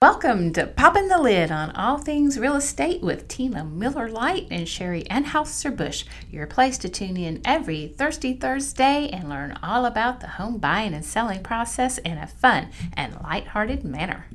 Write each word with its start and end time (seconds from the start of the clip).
Welcome 0.00 0.52
to 0.52 0.64
Popping 0.64 1.08
the 1.08 1.20
Lid 1.20 1.50
on 1.50 1.72
All 1.72 1.98
Things 1.98 2.38
Real 2.38 2.54
Estate 2.54 3.02
with 3.02 3.26
Tina 3.26 3.64
Miller 3.64 4.08
Light 4.08 4.46
and 4.48 4.68
Sherry 4.68 5.02
Enhauser 5.10 5.76
Bush, 5.76 6.04
your 6.30 6.46
place 6.46 6.78
to 6.78 6.88
tune 6.88 7.16
in 7.16 7.40
every 7.44 7.88
Thirsty 7.88 8.34
Thursday 8.34 9.08
and 9.08 9.28
learn 9.28 9.58
all 9.60 9.86
about 9.86 10.20
the 10.20 10.28
home 10.28 10.58
buying 10.58 10.94
and 10.94 11.04
selling 11.04 11.42
process 11.42 11.98
in 11.98 12.16
a 12.16 12.28
fun 12.28 12.68
and 12.92 13.20
lighthearted 13.24 13.82
manner. 13.82 14.26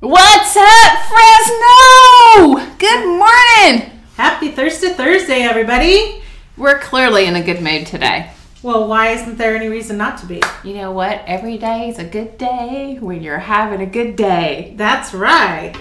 What's 0.00 0.56
up, 0.56 0.98
Fresno? 1.06 2.66
Good 2.78 3.06
morning. 3.06 3.92
Happy 4.16 4.50
Thirsty 4.50 4.88
Thursday, 4.88 5.42
everybody. 5.42 6.20
We're 6.56 6.80
clearly 6.80 7.26
in 7.26 7.36
a 7.36 7.44
good 7.44 7.62
mood 7.62 7.86
today. 7.86 8.32
Well, 8.62 8.86
why 8.86 9.08
isn't 9.08 9.38
there 9.38 9.56
any 9.56 9.66
reason 9.66 9.98
not 9.98 10.18
to 10.18 10.26
be? 10.26 10.40
You 10.62 10.74
know 10.74 10.92
what? 10.92 11.22
Every 11.26 11.58
day 11.58 11.88
is 11.88 11.98
a 11.98 12.04
good 12.04 12.38
day 12.38 12.96
when 13.00 13.20
you're 13.20 13.40
having 13.40 13.80
a 13.80 13.86
good 13.86 14.14
day. 14.14 14.74
That's 14.76 15.12
right. 15.12 15.74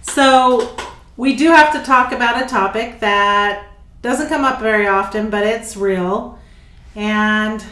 So, 0.00 0.74
we 1.18 1.36
do 1.36 1.48
have 1.48 1.70
to 1.74 1.82
talk 1.82 2.12
about 2.12 2.42
a 2.42 2.46
topic 2.46 3.00
that 3.00 3.66
doesn't 4.00 4.28
come 4.28 4.42
up 4.42 4.58
very 4.60 4.86
often, 4.86 5.28
but 5.28 5.46
it's 5.46 5.76
real. 5.76 6.38
And 6.96 7.62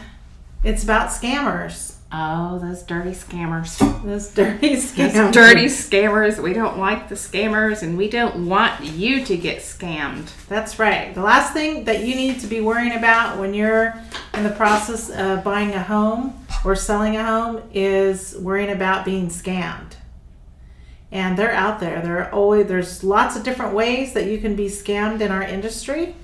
it's 0.63 0.83
about 0.83 1.09
scammers. 1.09 1.96
Oh, 2.09 2.57
those 2.59 2.83
dirty 2.83 3.11
scammers. 3.11 3.77
Those 4.03 4.29
dirty 4.29 4.75
Those 4.75 4.93
scammers. 4.93 5.33
dirty 5.33 5.65
scammers. 5.65 6.41
We 6.41 6.53
don't 6.53 6.77
like 6.77 7.09
the 7.09 7.15
scammers 7.15 7.83
and 7.83 7.97
we 7.97 8.09
don't 8.09 8.47
want 8.47 8.81
you 8.81 9.25
to 9.25 9.35
get 9.35 9.59
scammed. 9.59 10.29
That's 10.47 10.79
right. 10.79 11.13
The 11.13 11.21
last 11.21 11.51
thing 11.51 11.83
that 11.83 12.05
you 12.05 12.15
need 12.15 12.39
to 12.39 12.47
be 12.47 12.61
worrying 12.61 12.93
about 12.95 13.37
when 13.37 13.53
you're 13.53 13.93
in 14.33 14.43
the 14.43 14.51
process 14.51 15.09
of 15.09 15.43
buying 15.43 15.71
a 15.73 15.83
home 15.83 16.45
or 16.63 16.75
selling 16.77 17.17
a 17.17 17.25
home 17.25 17.61
is 17.73 18.35
worrying 18.39 18.69
about 18.71 19.03
being 19.03 19.27
scammed. 19.27 19.93
And 21.11 21.37
they're 21.37 21.53
out 21.53 21.81
there. 21.81 22.01
There 22.01 22.19
are 22.19 22.31
always 22.31 22.67
there's 22.67 23.03
lots 23.03 23.35
of 23.35 23.43
different 23.43 23.73
ways 23.73 24.13
that 24.13 24.27
you 24.27 24.37
can 24.37 24.55
be 24.55 24.67
scammed 24.67 25.21
in 25.21 25.31
our 25.31 25.43
industry, 25.43 26.15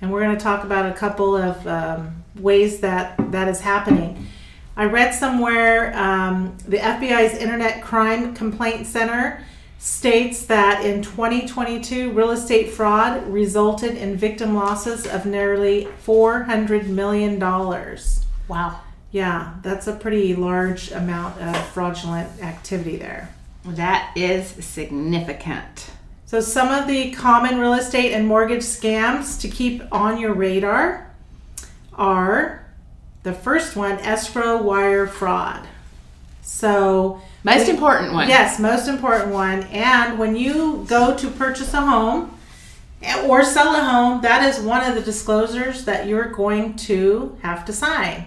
and 0.00 0.10
we're 0.12 0.20
going 0.20 0.36
to 0.36 0.42
talk 0.42 0.64
about 0.64 0.90
a 0.90 0.94
couple 0.94 1.36
of 1.36 1.64
um, 1.66 2.24
ways 2.36 2.80
that 2.80 3.14
that 3.30 3.46
is 3.46 3.60
happening. 3.60 4.26
I 4.76 4.86
read 4.86 5.14
somewhere 5.14 5.96
um, 5.96 6.56
the 6.66 6.78
FBI's 6.78 7.36
Internet 7.36 7.82
Crime 7.82 8.34
Complaint 8.34 8.86
Center 8.86 9.44
states 9.78 10.46
that 10.46 10.84
in 10.84 11.02
2022, 11.02 12.12
real 12.12 12.30
estate 12.30 12.70
fraud 12.70 13.26
resulted 13.26 13.96
in 13.96 14.16
victim 14.16 14.54
losses 14.54 15.06
of 15.06 15.26
nearly 15.26 15.88
$400 16.06 16.86
million. 16.86 17.38
Wow. 18.48 18.80
Yeah, 19.10 19.54
that's 19.62 19.88
a 19.88 19.92
pretty 19.92 20.34
large 20.34 20.90
amount 20.92 21.38
of 21.42 21.56
fraudulent 21.68 22.42
activity 22.42 22.96
there. 22.96 23.34
That 23.64 24.12
is 24.16 24.46
significant. 24.64 25.90
So, 26.24 26.40
some 26.40 26.68
of 26.68 26.88
the 26.88 27.10
common 27.10 27.58
real 27.58 27.74
estate 27.74 28.12
and 28.14 28.26
mortgage 28.26 28.62
scams 28.62 29.38
to 29.40 29.48
keep 29.48 29.82
on 29.92 30.18
your 30.18 30.32
radar 30.32 31.12
are 31.92 32.61
the 33.22 33.32
first 33.32 33.76
one 33.76 33.98
escrow 33.98 34.60
wire 34.60 35.06
fraud. 35.06 35.66
So, 36.42 37.20
Most 37.44 37.68
important 37.68 38.12
one. 38.12 38.28
Yes, 38.28 38.58
most 38.58 38.88
important 38.88 39.32
one. 39.32 39.62
And 39.64 40.18
when 40.18 40.36
you 40.36 40.84
go 40.88 41.16
to 41.16 41.30
purchase 41.30 41.72
a 41.74 41.80
home 41.80 42.38
eh, 43.02 43.26
or 43.26 43.44
sell 43.44 43.74
a 43.74 43.80
home, 43.82 44.22
that 44.22 44.42
is 44.44 44.60
one 44.62 44.84
of 44.84 44.94
the 44.94 45.02
disclosures 45.02 45.84
that 45.84 46.06
you're 46.06 46.30
going 46.30 46.74
to 46.76 47.36
have 47.42 47.64
to 47.66 47.72
sign. 47.72 48.26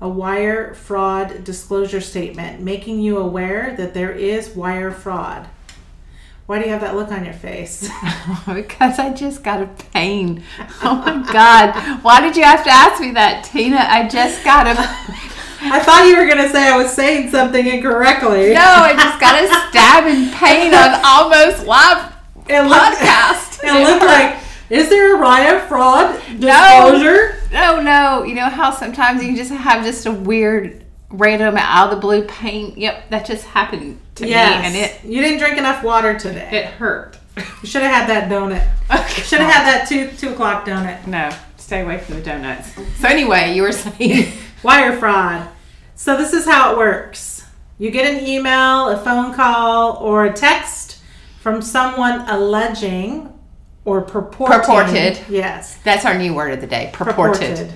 A 0.00 0.08
wire 0.08 0.74
fraud 0.74 1.42
disclosure 1.42 2.00
statement 2.00 2.60
making 2.60 3.00
you 3.00 3.18
aware 3.18 3.74
that 3.76 3.94
there 3.94 4.12
is 4.12 4.50
wire 4.50 4.90
fraud. 4.92 5.48
Why 6.46 6.60
do 6.60 6.64
you 6.64 6.70
have 6.70 6.80
that 6.82 6.94
look 6.94 7.10
on 7.10 7.24
your 7.24 7.34
face? 7.34 7.90
because 8.46 9.00
I 9.00 9.12
just 9.12 9.42
got 9.42 9.62
a 9.62 9.66
pain. 9.92 10.44
Oh 10.82 10.94
my 10.94 11.32
God. 11.32 12.02
Why 12.02 12.20
did 12.20 12.36
you 12.36 12.44
have 12.44 12.62
to 12.62 12.70
ask 12.70 13.00
me 13.00 13.10
that, 13.12 13.44
Tina? 13.44 13.78
I 13.78 14.06
just 14.06 14.44
got 14.44 14.68
a. 14.68 14.74
I 15.68 15.80
thought 15.80 16.06
you 16.06 16.16
were 16.16 16.26
going 16.26 16.46
to 16.46 16.48
say 16.48 16.68
I 16.68 16.76
was 16.76 16.92
saying 16.92 17.30
something 17.30 17.66
incorrectly. 17.66 18.54
No, 18.54 18.60
I 18.60 18.92
just 18.94 19.20
got 19.20 19.42
a 19.42 19.46
stab 19.48 20.04
stabbing 20.06 20.30
pain 20.32 20.74
on 20.74 21.00
almost 21.04 21.66
live 21.66 22.12
it 22.48 22.62
looked, 22.62 22.98
podcast. 22.98 23.64
It 23.64 23.84
looked 23.84 24.04
like, 24.04 24.38
is 24.70 24.88
there 24.88 25.16
a 25.16 25.20
wire 25.20 25.66
fraud 25.66 26.14
disclosure? 26.38 27.42
No, 27.52 27.80
no. 27.80 28.22
You 28.22 28.34
know 28.36 28.48
how 28.48 28.70
sometimes 28.70 29.24
you 29.24 29.34
just 29.34 29.50
have 29.50 29.84
just 29.84 30.06
a 30.06 30.12
weird, 30.12 30.85
random, 31.10 31.56
out 31.56 31.90
of 31.90 31.96
the 31.96 32.00
blue 32.00 32.24
pain? 32.24 32.74
Yep, 32.76 33.10
that 33.10 33.24
just 33.26 33.44
happened 33.46 34.00
to 34.16 34.26
Yes. 34.26 34.60
me, 34.60 34.66
and 34.66 34.76
it 34.76 35.04
you 35.04 35.20
didn't 35.22 35.38
drink 35.38 35.58
enough 35.58 35.82
water 35.82 36.18
today. 36.18 36.48
it 36.52 36.64
hurt. 36.66 37.18
You 37.36 37.68
should 37.68 37.82
have 37.82 37.92
had 37.92 38.08
that 38.08 38.30
donut. 38.30 38.66
Okay. 38.90 39.22
Should 39.22 39.40
have 39.40 39.52
had 39.52 39.64
that 39.66 39.88
two 39.88 40.10
two 40.12 40.30
o'clock 40.32 40.64
donut. 40.66 41.06
No, 41.06 41.30
stay 41.58 41.80
away 41.82 41.98
from 41.98 42.14
the 42.16 42.22
donuts. 42.22 42.72
So 42.98 43.08
anyway, 43.08 43.54
you 43.54 43.62
were 43.62 43.72
saying. 43.72 44.32
Wire 44.62 44.96
fraud. 44.98 45.48
So 45.94 46.16
this 46.16 46.32
is 46.32 46.44
how 46.46 46.72
it 46.72 46.78
works. 46.78 47.44
You 47.78 47.90
get 47.90 48.06
an 48.12 48.26
email, 48.26 48.88
a 48.88 48.96
phone 48.96 49.34
call, 49.34 49.96
or 49.98 50.24
a 50.24 50.32
text 50.32 50.98
from 51.40 51.60
someone 51.60 52.22
alleging 52.28 53.32
or 53.84 54.00
purporting. 54.00 54.58
Purported. 54.60 55.20
Yes. 55.28 55.76
That's 55.84 56.04
our 56.06 56.16
new 56.16 56.34
word 56.34 56.52
of 56.52 56.60
the 56.62 56.66
day. 56.66 56.90
Purported. 56.94 57.70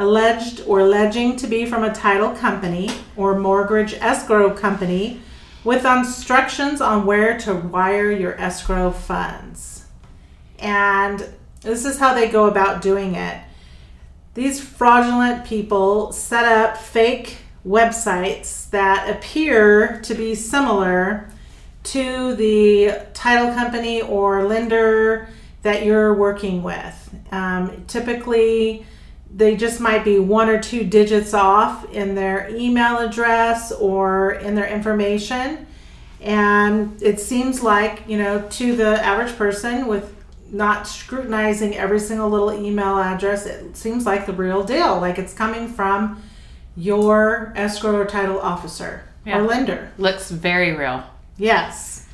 Alleged 0.00 0.62
or 0.66 0.80
alleging 0.80 1.36
to 1.36 1.46
be 1.46 1.66
from 1.66 1.84
a 1.84 1.92
title 1.92 2.30
company 2.30 2.88
or 3.16 3.38
mortgage 3.38 3.92
escrow 3.94 4.50
company 4.54 5.20
with 5.62 5.84
instructions 5.84 6.80
on 6.80 7.04
where 7.04 7.36
to 7.40 7.54
wire 7.54 8.10
your 8.10 8.34
escrow 8.40 8.90
funds. 8.90 9.84
And 10.58 11.28
this 11.60 11.84
is 11.84 11.98
how 11.98 12.14
they 12.14 12.30
go 12.30 12.46
about 12.46 12.80
doing 12.80 13.14
it. 13.14 13.42
These 14.32 14.58
fraudulent 14.58 15.44
people 15.44 16.12
set 16.12 16.46
up 16.46 16.78
fake 16.78 17.36
websites 17.66 18.70
that 18.70 19.14
appear 19.14 20.00
to 20.00 20.14
be 20.14 20.34
similar 20.34 21.28
to 21.82 22.34
the 22.36 23.02
title 23.12 23.52
company 23.52 24.00
or 24.00 24.44
lender 24.44 25.28
that 25.60 25.84
you're 25.84 26.14
working 26.14 26.62
with. 26.62 27.14
Um, 27.30 27.84
typically, 27.86 28.86
they 29.34 29.56
just 29.56 29.80
might 29.80 30.04
be 30.04 30.18
one 30.18 30.48
or 30.48 30.60
two 30.60 30.84
digits 30.84 31.32
off 31.34 31.90
in 31.92 32.14
their 32.14 32.48
email 32.50 32.98
address 32.98 33.70
or 33.72 34.32
in 34.32 34.54
their 34.54 34.66
information. 34.66 35.66
And 36.20 37.00
it 37.02 37.20
seems 37.20 37.62
like, 37.62 38.02
you 38.08 38.18
know, 38.18 38.46
to 38.50 38.76
the 38.76 39.02
average 39.04 39.36
person 39.36 39.86
with 39.86 40.14
not 40.52 40.86
scrutinizing 40.86 41.76
every 41.76 42.00
single 42.00 42.28
little 42.28 42.52
email 42.52 42.98
address, 42.98 43.46
it 43.46 43.76
seems 43.76 44.04
like 44.04 44.26
the 44.26 44.32
real 44.32 44.64
deal. 44.64 45.00
Like 45.00 45.18
it's 45.18 45.32
coming 45.32 45.68
from 45.68 46.22
your 46.76 47.52
escrow 47.56 47.96
or 47.96 48.04
title 48.04 48.40
officer 48.40 49.04
Yeah. 49.24 49.38
or 49.38 49.42
lender. 49.42 49.92
Looks 49.96 50.30
very 50.30 50.72
real. 50.72 51.04
Yes. 51.38 52.06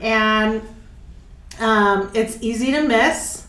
And 0.00 0.60
um, 1.60 2.10
it's 2.14 2.38
easy 2.42 2.72
to 2.72 2.82
miss, 2.82 3.46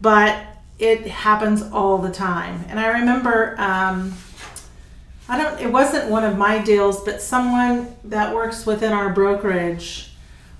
but 0.00 0.36
it 0.78 1.06
happens 1.06 1.62
all 1.62 1.98
the 1.98 2.10
time. 2.10 2.64
And 2.68 2.78
I 2.78 2.98
remember, 3.00 3.54
um, 3.58 4.14
I 5.28 5.36
don't, 5.36 5.60
it 5.60 5.72
wasn't 5.72 6.10
one 6.10 6.24
of 6.24 6.38
my 6.38 6.58
deals, 6.58 7.04
but 7.04 7.20
someone 7.20 7.94
that 8.04 8.34
works 8.34 8.64
within 8.64 8.92
our 8.92 9.10
brokerage, 9.10 10.10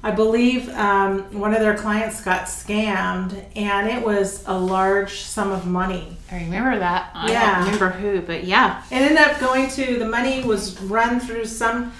I 0.02 0.10
believe 0.10 0.68
um, 0.70 1.22
one 1.38 1.54
of 1.54 1.60
their 1.60 1.76
clients 1.76 2.22
got 2.22 2.42
scammed 2.42 3.42
and 3.56 3.88
it 3.88 4.04
was 4.04 4.44
a 4.46 4.58
large 4.58 5.20
sum 5.22 5.50
of 5.52 5.66
money. 5.66 6.16
I 6.30 6.36
remember 6.44 6.78
that. 6.78 7.10
I 7.14 7.32
Yeah. 7.32 7.54
don't 7.56 7.64
remember 7.64 7.90
who, 7.90 8.20
but 8.20 8.44
yeah. 8.44 8.82
It 8.90 8.96
ended 8.96 9.18
up 9.18 9.40
going 9.40 9.68
to 9.70 9.98
the 9.98 10.06
money 10.08 10.42
was 10.44 10.80
run 10.82 11.18
through 11.20 11.46
some 11.46 11.92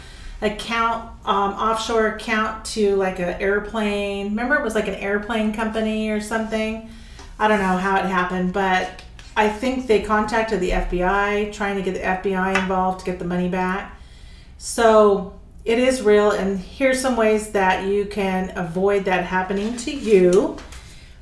account, 0.43 1.11
um, 1.25 1.53
offshore 1.55 2.09
account 2.09 2.65
to 2.67 2.95
like 2.97 3.19
an 3.19 3.41
airplane. 3.41 4.27
Remember, 4.29 4.55
it 4.57 4.63
was 4.63 4.75
like 4.77 4.87
an 4.89 4.95
airplane 4.95 5.53
company 5.53 6.11
or 6.11 6.21
something. 6.21 6.89
I 7.39 7.49
don't 7.49 7.61
know 7.61 7.77
how 7.77 7.97
it 7.97 8.07
happened, 8.07 8.53
but 8.53 9.03
I 9.37 9.49
think 9.49 9.87
they 9.87 10.03
contacted 10.03 10.61
the 10.61 10.71
FBI 10.71 11.53
trying 11.53 11.77
to 11.77 11.83
get 11.83 11.95
the 11.95 12.01
FBI 12.01 12.59
involved 12.59 13.01
to 13.01 13.07
get 13.07 13.19
the 13.21 13.25
money 13.25 13.49
back. 13.49 13.97
So 14.59 15.39
it 15.65 15.79
is 15.79 16.03
real, 16.03 16.33
and 16.33 16.59
here's 16.59 17.01
some 17.01 17.17
ways 17.17 17.51
that 17.53 17.87
you 17.87 18.07
can 18.07 18.53
avoid 18.57 19.05
that 19.05 19.25
happening 19.25 19.77
to 19.77 19.93
you 19.93 20.57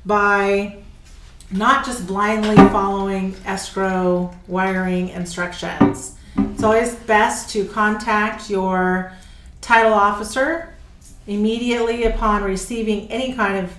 by 0.05 0.77
not 1.51 1.85
just 1.85 2.07
blindly 2.07 2.55
following 2.55 3.35
escrow 3.45 4.33
wiring 4.47 5.09
instructions. 5.09 6.15
It's 6.37 6.63
always 6.63 6.95
best 6.95 7.51
to 7.51 7.65
contact 7.65 8.49
your 8.49 9.13
title 9.61 9.93
officer 9.93 10.73
immediately 11.27 12.05
upon 12.05 12.43
receiving 12.43 13.11
any 13.11 13.33
kind 13.33 13.57
of 13.57 13.71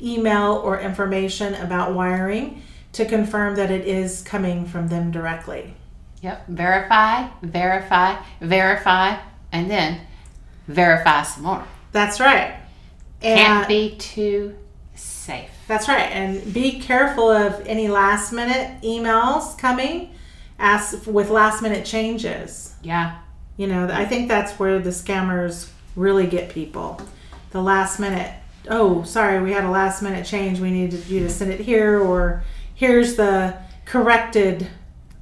email 0.00 0.60
or 0.64 0.80
information 0.80 1.54
about 1.54 1.94
wiring 1.94 2.62
to 2.92 3.04
confirm 3.04 3.56
that 3.56 3.70
it 3.70 3.86
is 3.86 4.22
coming 4.22 4.66
from 4.66 4.88
them 4.88 5.10
directly. 5.10 5.74
Yep. 6.22 6.46
Verify, 6.48 7.28
verify, 7.42 8.16
verify, 8.40 9.18
and 9.52 9.70
then 9.70 10.00
verify 10.66 11.22
some 11.22 11.42
more. 11.44 11.64
That's 11.92 12.20
right. 12.20 12.58
Can't 13.20 13.68
be 13.68 13.96
too 13.96 14.56
safe. 14.94 15.50
That's 15.68 15.88
right. 15.88 16.10
And 16.10 16.52
be 16.52 16.80
careful 16.80 17.30
of 17.30 17.66
any 17.66 17.88
last 17.88 18.32
minute 18.32 18.80
emails 18.82 19.58
coming 19.58 20.14
as 20.58 21.06
with 21.06 21.30
last 21.30 21.62
minute 21.62 21.84
changes. 21.84 22.74
Yeah. 22.82 23.18
You 23.56 23.66
know, 23.66 23.88
I 23.90 24.04
think 24.04 24.28
that's 24.28 24.52
where 24.58 24.78
the 24.78 24.90
scammers 24.90 25.70
really 25.96 26.26
get 26.26 26.50
people. 26.50 27.00
The 27.50 27.62
last 27.62 27.98
minute, 27.98 28.32
oh, 28.68 29.02
sorry, 29.04 29.42
we 29.42 29.52
had 29.52 29.64
a 29.64 29.70
last 29.70 30.02
minute 30.02 30.26
change. 30.26 30.60
We 30.60 30.70
needed 30.70 31.06
you 31.06 31.20
to 31.20 31.28
send 31.28 31.52
it 31.52 31.60
here, 31.60 32.00
or 32.00 32.42
here's 32.74 33.16
the 33.16 33.56
corrected 33.84 34.68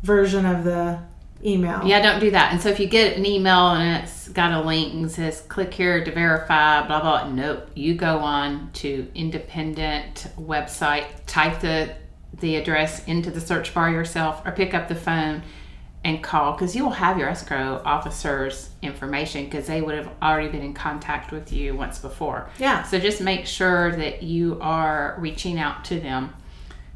version 0.03 0.47
of 0.47 0.65
the 0.65 1.01
email. 1.45 1.83
Yeah, 1.85 2.01
don't 2.01 2.21
do 2.21 2.31
that. 2.31 2.53
And 2.53 2.61
so 2.61 2.71
if 2.71 2.81
you 2.81 2.87
get 2.87 3.17
an 3.17 3.27
email 3.27 3.71
and 3.71 4.03
it's 4.03 4.29
got 4.29 4.53
a 4.53 4.67
link 4.67 4.95
and 4.95 5.11
says 5.11 5.43
click 5.43 5.73
here 5.75 6.05
to 6.05 6.11
verify, 6.11 6.87
blah 6.87 7.01
blah. 7.01 7.29
Nope. 7.29 7.71
You 7.75 7.95
go 7.95 8.19
on 8.19 8.71
to 8.75 9.09
independent 9.15 10.29
website, 10.39 11.07
type 11.27 11.61
the 11.61 11.95
the 12.41 12.57
address 12.57 13.05
into 13.05 13.31
the 13.31 13.41
search 13.41 13.73
bar 13.75 13.91
yourself, 13.91 14.45
or 14.45 14.53
pick 14.53 14.75
up 14.75 14.89
the 14.89 14.95
phone 14.95 15.43
and 16.05 16.23
call 16.23 16.53
because 16.53 16.77
you 16.77 16.85
will 16.85 16.91
have 16.93 17.19
your 17.19 17.29
escrow 17.31 17.81
officer's 17.85 18.69
information 18.83 19.45
because 19.47 19.67
they 19.67 19.81
would 19.81 19.95
have 19.95 20.11
already 20.23 20.49
been 20.49 20.61
in 20.63 20.75
contact 20.75 21.33
with 21.33 21.51
you 21.53 21.75
once 21.75 21.99
before. 21.99 22.51
Yeah. 22.59 22.83
So 22.83 22.99
just 23.01 23.23
make 23.23 23.47
sure 23.47 23.91
that 23.97 24.23
you 24.23 24.59
are 24.61 25.17
reaching 25.19 25.59
out 25.59 25.85
to 25.87 25.99
them. 25.99 26.35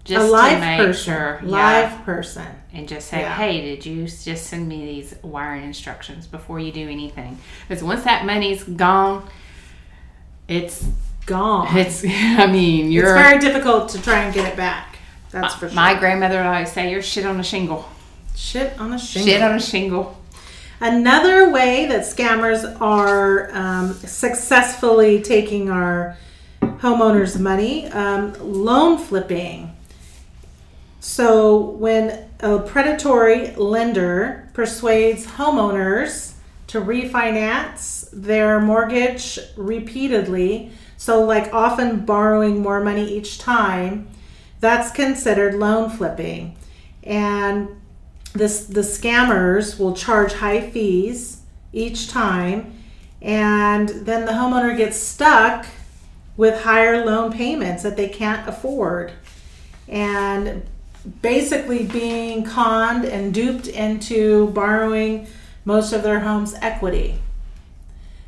Just 0.05 0.27
a 0.29 0.31
live 0.31 0.53
to 0.53 0.61
make 0.61 0.79
person. 0.79 1.05
sure, 1.15 1.41
live 1.43 1.91
yeah, 1.91 2.01
person. 2.03 2.47
and 2.73 2.89
just 2.89 3.09
say, 3.09 3.21
Yeah. 3.21 3.35
"Hey, 3.35 3.61
did 3.61 3.85
you 3.85 4.07
just 4.07 4.47
send 4.47 4.67
me 4.67 4.87
these 4.87 5.15
wiring 5.23 5.65
instructions 5.65 6.27
before 6.27 6.59
you 6.61 6.73
do 6.73 6.89
anything?" 6.89 7.39
Because 7.67 7.83
once 7.85 8.05
that 8.05 8.25
money's 8.25 8.63
gone, 8.65 9.29
it's 10.47 10.87
Gone. 11.27 11.77
it's. 11.77 12.05
I 12.09 12.47
mean, 12.47 12.91
you're. 12.91 13.13
very 13.15 13.39
difficult 13.39 13.91
to 13.91 14.03
try 14.03 14.21
and 14.25 14.33
get 14.35 14.51
it 14.51 14.57
back. 14.57 14.97
That's 15.31 15.55
for 15.55 15.69
sure. 15.69 15.77
my 15.77 15.95
grandmother 15.99 16.39
would 16.39 16.47
always 16.47 16.73
say, 16.73 16.91
"You're 16.91 17.03
shit 17.03 17.27
on 17.27 17.39
a 17.39 17.43
shingle. 17.45 17.87
Shit 18.39 18.79
on 18.79 18.93
a 18.93 18.99
shingle. 18.99 19.33
Shit 19.33 19.43
on 19.43 19.57
a 19.57 19.61
shingle." 19.61 20.23
Another 20.81 21.51
way 21.51 21.87
that 21.87 22.03
scammers 22.03 22.81
are 22.81 23.51
um, 23.53 23.95
successfully 23.95 25.21
taking 25.21 25.71
our 25.71 26.17
homeowners' 26.63 27.39
money, 27.39 27.89
um, 27.89 28.33
loan 28.41 28.97
flipping. 28.97 29.75
So, 31.01 31.59
when 31.59 32.29
a 32.41 32.61
predatory 32.61 33.55
lender 33.57 34.49
persuades 34.53 35.27
homeowners 35.27 36.35
to 36.69 36.81
refinance 36.81 38.09
their 38.13 38.61
mortgage 38.61 39.39
repeatedly, 39.57 40.71
so 40.97 41.25
like 41.25 41.53
often 41.53 42.05
borrowing 42.05 42.63
more 42.63 42.83
money 42.85 43.17
each 43.17 43.39
time, 43.39 44.09
that's 44.61 44.91
considered 44.93 45.55
loan 45.55 45.91
flipping. 45.91 46.57
And 47.03 47.69
this 48.33 48.67
the 48.67 48.81
scammers 48.81 49.79
will 49.79 49.95
charge 49.95 50.35
high 50.35 50.71
fees 50.71 51.43
each 51.73 52.09
time 52.09 52.79
and 53.21 53.89
then 53.89 54.27
the 54.27 54.33
homeowner 54.33 54.77
gets 54.77 54.97
stuck 54.97 55.67
with 56.37 56.63
higher 56.63 57.05
loan 57.05 57.33
payments 57.33 57.83
that 57.83 57.97
they 57.97 58.09
can't 58.09 58.49
afford. 58.49 59.13
And 59.89 60.65
basically 61.23 61.85
being 61.85 62.45
conned 62.45 63.05
and 63.05 63.33
duped 63.35 63.67
into 63.67 64.49
borrowing 64.51 65.27
most 65.65 65.93
of 65.93 66.03
their 66.03 66.21
home's 66.21 66.55
equity. 66.55 67.21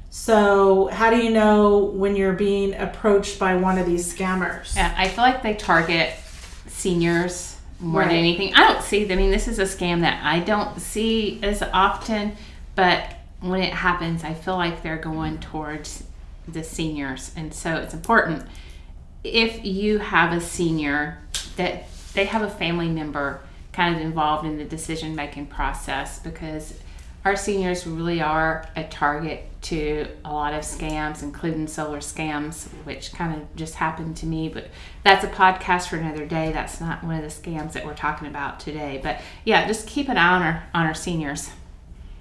So 0.08 0.88
how 0.88 1.10
do 1.10 1.18
you 1.18 1.30
know 1.30 1.78
when 1.78 2.16
you're 2.16 2.32
being 2.32 2.74
approached 2.74 3.38
by 3.38 3.54
one 3.54 3.78
of 3.78 3.86
these 3.86 4.12
scammers? 4.12 4.74
Yeah, 4.74 4.92
I 4.96 5.08
feel 5.08 5.22
like 5.22 5.42
they 5.42 5.54
target 5.54 6.14
seniors 6.66 7.59
more 7.80 8.02
than 8.02 8.12
anything. 8.12 8.54
I 8.54 8.72
don't 8.72 8.82
see. 8.82 9.10
I 9.10 9.16
mean, 9.16 9.30
this 9.30 9.48
is 9.48 9.58
a 9.58 9.64
scam 9.64 10.00
that 10.00 10.22
I 10.24 10.40
don't 10.40 10.80
see 10.80 11.40
as 11.42 11.62
often, 11.62 12.36
but 12.74 13.14
when 13.40 13.62
it 13.62 13.72
happens, 13.72 14.22
I 14.22 14.34
feel 14.34 14.56
like 14.56 14.82
they're 14.82 14.98
going 14.98 15.38
towards 15.38 16.04
the 16.46 16.62
seniors, 16.62 17.32
and 17.36 17.54
so 17.54 17.76
it's 17.76 17.94
important 17.94 18.46
if 19.22 19.64
you 19.64 19.98
have 19.98 20.32
a 20.32 20.40
senior 20.40 21.18
that 21.56 21.84
they 22.14 22.24
have 22.24 22.42
a 22.42 22.50
family 22.50 22.88
member 22.88 23.40
kind 23.72 23.94
of 23.94 24.00
involved 24.00 24.46
in 24.46 24.56
the 24.56 24.64
decision 24.64 25.14
making 25.14 25.46
process 25.46 26.18
because 26.18 26.74
our 27.24 27.36
seniors 27.36 27.86
really 27.86 28.20
are 28.20 28.66
a 28.76 28.84
target 28.84 29.44
to 29.62 30.06
a 30.24 30.32
lot 30.32 30.54
of 30.54 30.62
scams, 30.62 31.22
including 31.22 31.66
solar 31.66 31.98
scams, 31.98 32.68
which 32.84 33.12
kind 33.12 33.34
of 33.34 33.56
just 33.56 33.74
happened 33.74 34.16
to 34.16 34.26
me. 34.26 34.48
But 34.48 34.68
that's 35.04 35.24
a 35.24 35.28
podcast 35.28 35.88
for 35.88 35.96
another 35.96 36.24
day. 36.24 36.50
That's 36.52 36.80
not 36.80 37.04
one 37.04 37.16
of 37.16 37.22
the 37.22 37.28
scams 37.28 37.72
that 37.72 37.84
we're 37.84 37.94
talking 37.94 38.26
about 38.26 38.58
today. 38.58 39.00
But 39.02 39.20
yeah, 39.44 39.66
just 39.66 39.86
keep 39.86 40.08
an 40.08 40.16
eye 40.16 40.34
on 40.34 40.42
our 40.42 40.64
on 40.74 40.86
our 40.86 40.94
seniors. 40.94 41.50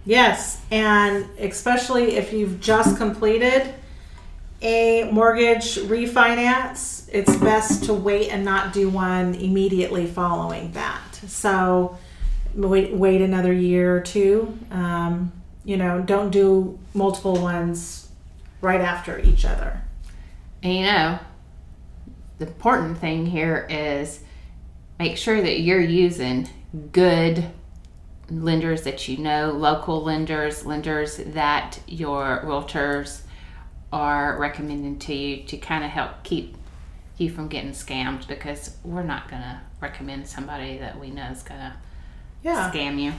Yes, 0.05 0.61
and 0.71 1.27
especially 1.39 2.15
if 2.15 2.33
you've 2.33 2.59
just 2.59 2.97
completed 2.97 3.73
a 4.61 5.09
mortgage 5.11 5.75
refinance, 5.75 7.07
it's 7.13 7.35
best 7.37 7.85
to 7.85 7.93
wait 7.93 8.29
and 8.29 8.43
not 8.43 8.73
do 8.73 8.89
one 8.89 9.35
immediately 9.35 10.05
following 10.05 10.71
that. 10.73 11.15
So 11.27 11.97
wait, 12.67 12.93
wait 12.93 13.21
another 13.21 13.53
year 13.53 13.95
or 13.95 14.01
two. 14.01 14.57
Um, 14.71 15.31
you 15.63 15.77
know, 15.77 16.01
don't 16.01 16.29
do 16.29 16.79
multiple 16.93 17.35
ones 17.41 18.09
right 18.61 18.81
after 18.81 19.19
each 19.19 19.45
other. 19.45 19.81
And 20.61 20.73
you 20.73 20.83
know, 20.83 21.19
the 22.37 22.47
important 22.47 22.97
thing 22.97 23.25
here 23.25 23.67
is 23.69 24.21
make 24.97 25.17
sure 25.17 25.41
that 25.41 25.61
you're 25.61 25.81
using 25.81 26.49
good 26.91 27.45
lenders 28.29 28.83
that 28.83 29.07
you 29.07 29.17
know, 29.17 29.51
local 29.51 30.03
lenders, 30.03 30.65
lenders 30.65 31.17
that 31.17 31.79
your 31.87 32.41
realtors 32.43 33.21
are 33.91 34.37
recommending 34.37 34.99
to 34.99 35.13
you 35.13 35.43
to 35.43 35.57
kind 35.57 35.83
of 35.83 35.89
help 35.89 36.23
keep 36.23 36.55
you 37.17 37.29
from 37.29 37.47
getting 37.47 37.71
scammed 37.71 38.27
because 38.27 38.77
we're 38.83 39.03
not 39.03 39.29
going 39.29 39.41
to 39.41 39.59
recommend 39.81 40.27
somebody 40.27 40.77
that 40.77 40.99
we 40.99 41.09
know 41.09 41.25
is 41.31 41.41
going 41.41 41.59
to 41.59 41.73
Yeah. 42.43 42.71
scam 42.71 42.99
you. 42.99 43.13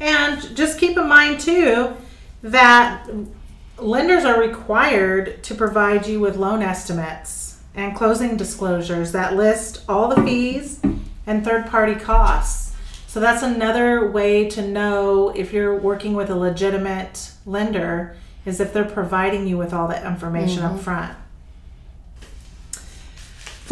And 0.00 0.56
just 0.56 0.78
keep 0.78 0.96
in 0.96 1.08
mind 1.08 1.40
too 1.40 1.94
that 2.42 3.08
lenders 3.78 4.24
are 4.24 4.40
required 4.40 5.42
to 5.44 5.54
provide 5.54 6.06
you 6.06 6.20
with 6.20 6.36
loan 6.36 6.62
estimates 6.62 7.60
and 7.74 7.96
closing 7.96 8.36
disclosures 8.36 9.12
that 9.12 9.34
list 9.34 9.84
all 9.88 10.08
the 10.08 10.22
fees 10.22 10.80
and 11.26 11.44
third 11.44 11.66
party 11.66 11.94
costs. 11.94 12.74
So 13.06 13.20
that's 13.20 13.42
another 13.42 14.10
way 14.10 14.48
to 14.50 14.66
know 14.66 15.30
if 15.30 15.52
you're 15.52 15.78
working 15.78 16.14
with 16.14 16.30
a 16.30 16.34
legitimate 16.34 17.32
lender 17.44 18.16
is 18.44 18.58
if 18.58 18.72
they're 18.72 18.84
providing 18.84 19.46
you 19.46 19.58
with 19.58 19.72
all 19.72 19.86
that 19.88 20.04
information 20.04 20.62
mm-hmm. 20.62 20.76
up 20.76 20.80
front. 20.80 21.16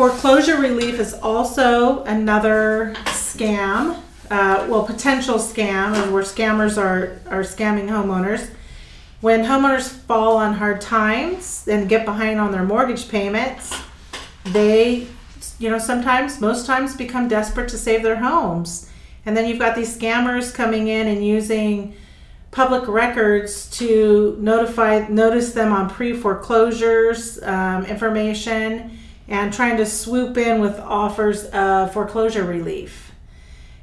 Foreclosure 0.00 0.57
relief 0.57 1.00
is 1.00 1.14
also 1.14 2.04
another 2.04 2.95
scam, 3.07 4.00
uh, 4.31 4.65
well, 4.69 4.85
potential 4.85 5.37
scam, 5.37 6.01
and 6.01 6.13
where 6.13 6.23
scammers 6.23 6.79
are, 6.79 7.21
are 7.29 7.43
scamming 7.43 7.89
homeowners. 7.89 8.51
When 9.21 9.45
homeowners 9.45 9.89
fall 9.89 10.37
on 10.37 10.55
hard 10.55 10.81
times 10.81 11.67
and 11.69 11.89
get 11.89 12.05
behind 12.05 12.39
on 12.39 12.53
their 12.53 12.63
mortgage 12.63 13.09
payments, 13.09 13.77
they, 14.45 15.09
you 15.59 15.69
know, 15.69 15.79
sometimes, 15.79 16.41
most 16.41 16.65
times 16.65 16.97
become 16.97 17.27
desperate 17.27 17.69
to 17.71 17.77
save 17.77 18.05
their 18.05 18.17
homes. 18.17 18.89
And 19.27 19.37
then 19.37 19.49
you've 19.49 19.59
got 19.59 19.75
these 19.75 19.99
scammers 19.99 20.55
coming 20.55 20.87
in 20.87 21.09
and 21.09 21.27
using 21.27 21.95
public 22.53 22.89
records 22.89 23.69
to 23.79 24.37
notify 24.41 25.07
notice 25.09 25.53
them 25.53 25.73
on 25.73 25.91
pre 25.91 26.15
foreclosures 26.15 27.43
um, 27.43 27.85
information 27.85 28.97
and 29.29 29.53
trying 29.53 29.77
to 29.77 29.87
swoop 29.87 30.37
in 30.37 30.61
with 30.61 30.79
offers 30.81 31.45
of 31.47 31.93
foreclosure 31.93 32.45
relief 32.45 33.10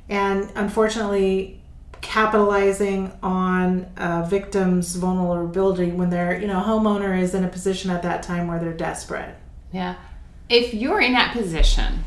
and 0.09 0.51
unfortunately 0.55 1.59
capitalizing 2.01 3.11
on 3.23 3.87
a 3.97 4.25
victim's 4.29 4.95
vulnerability 4.95 5.91
when 5.91 6.09
their 6.09 6.39
you 6.39 6.47
know 6.47 6.61
homeowner 6.61 7.19
is 7.19 7.33
in 7.33 7.43
a 7.43 7.47
position 7.47 7.89
at 7.89 8.03
that 8.03 8.21
time 8.21 8.47
where 8.47 8.59
they're 8.59 8.73
desperate 8.73 9.35
Yeah. 9.71 9.95
If 10.49 10.73
you're 10.73 11.01
in 11.01 11.13
that 11.13 11.33
position 11.33 12.03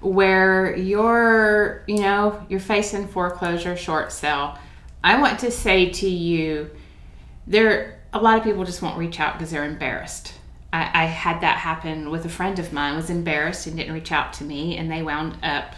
where 0.00 0.76
you're, 0.76 1.82
you 1.86 1.98
know, 1.98 2.44
you're 2.48 2.60
facing 2.60 3.08
foreclosure, 3.08 3.76
short 3.76 4.12
sale, 4.12 4.56
I 5.02 5.20
want 5.20 5.40
to 5.40 5.50
say 5.50 5.90
to 5.90 6.08
you, 6.08 6.70
there 7.46 8.00
a 8.12 8.20
lot 8.20 8.38
of 8.38 8.44
people 8.44 8.64
just 8.64 8.82
won't 8.82 8.98
reach 8.98 9.20
out 9.20 9.34
because 9.34 9.50
they're 9.50 9.64
embarrassed. 9.64 10.34
I, 10.72 11.02
I 11.02 11.04
had 11.06 11.40
that 11.40 11.58
happen 11.58 12.10
with 12.10 12.24
a 12.24 12.28
friend 12.28 12.58
of 12.58 12.72
mine 12.72 12.96
was 12.96 13.10
embarrassed 13.10 13.66
and 13.66 13.76
didn't 13.76 13.94
reach 13.94 14.12
out 14.12 14.32
to 14.34 14.44
me 14.44 14.76
and 14.76 14.90
they 14.90 15.02
wound 15.02 15.38
up 15.42 15.74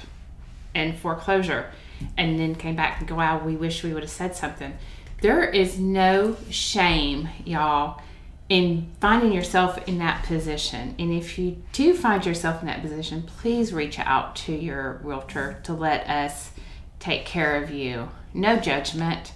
in 0.75 0.97
foreclosure 0.97 1.71
and 2.17 2.39
then 2.39 2.55
came 2.55 2.77
back 2.77 3.01
and 3.01 3.09
go, 3.09 3.17
wow, 3.17 3.39
we 3.45 3.57
wish 3.57 3.83
we 3.83 3.93
would 3.93 4.03
have 4.03 4.11
said 4.11 4.37
something. 4.37 4.77
there 5.21 5.45
is 5.45 5.79
no 5.81 6.37
shame, 6.49 7.29
y'all, 7.45 8.01
in 8.49 8.89
finding 9.01 9.33
yourself 9.33 9.87
in 9.89 9.99
that 9.99 10.23
position. 10.25 10.95
And 10.99 11.13
if 11.13 11.39
you 11.39 11.63
do 11.73 11.95
find 11.95 12.25
yourself 12.25 12.61
in 12.61 12.67
that 12.69 12.83
position, 12.83 13.23
please 13.23 13.73
reach 13.73 13.99
out 13.99 14.37
to 14.37 14.53
your 14.55 15.01
realtor 15.03 15.59
to 15.65 15.73
let 15.73 16.09
us 16.09 16.53
take 16.99 17.27
care 17.27 17.63
of 17.63 17.71
you. 17.71 18.09
No 18.33 18.59
judgment. 18.59 19.33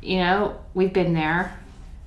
You 0.00 0.18
know, 0.18 0.60
we've 0.74 0.92
been 0.92 1.12
there. 1.12 1.58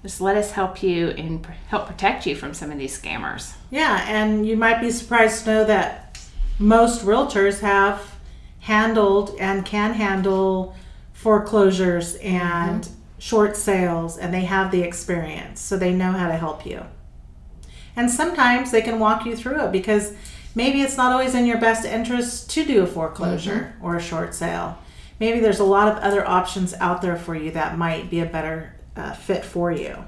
Just 0.01 0.21
let 0.21 0.37
us 0.37 0.51
help 0.51 0.81
you 0.81 1.09
and 1.09 1.45
help 1.67 1.87
protect 1.87 2.25
you 2.25 2.35
from 2.35 2.53
some 2.53 2.71
of 2.71 2.77
these 2.77 2.99
scammers. 2.99 3.53
Yeah, 3.69 4.05
and 4.07 4.47
you 4.47 4.55
might 4.55 4.79
be 4.79 4.91
surprised 4.91 5.43
to 5.43 5.49
know 5.49 5.65
that 5.65 6.17
most 6.57 7.05
realtors 7.05 7.59
have 7.59 8.08
handled 8.59 9.35
and 9.39 9.65
can 9.65 9.93
handle 9.93 10.75
foreclosures 11.13 12.15
and 12.15 12.87
short 13.17 13.57
sales, 13.57 14.17
and 14.17 14.33
they 14.33 14.45
have 14.45 14.71
the 14.71 14.81
experience, 14.81 15.59
so 15.59 15.77
they 15.77 15.93
know 15.93 16.11
how 16.11 16.27
to 16.27 16.37
help 16.37 16.65
you. 16.65 16.85
And 17.95 18.09
sometimes 18.09 18.71
they 18.71 18.81
can 18.81 18.99
walk 18.99 19.25
you 19.25 19.35
through 19.35 19.65
it 19.65 19.71
because 19.71 20.13
maybe 20.55 20.81
it's 20.81 20.95
not 20.95 21.11
always 21.11 21.35
in 21.35 21.45
your 21.45 21.59
best 21.59 21.85
interest 21.85 22.49
to 22.51 22.65
do 22.65 22.83
a 22.83 22.87
foreclosure 22.87 23.75
or 23.81 23.97
a 23.97 24.01
short 24.01 24.33
sale. 24.33 24.77
Maybe 25.19 25.41
there's 25.41 25.59
a 25.59 25.65
lot 25.65 25.89
of 25.89 26.01
other 26.01 26.25
options 26.25 26.73
out 26.75 27.01
there 27.01 27.17
for 27.17 27.35
you 27.35 27.51
that 27.51 27.77
might 27.77 28.09
be 28.09 28.21
a 28.21 28.25
better 28.25 28.75
uh, 28.95 29.13
fit 29.13 29.43
for 29.43 29.69
you. 29.69 30.05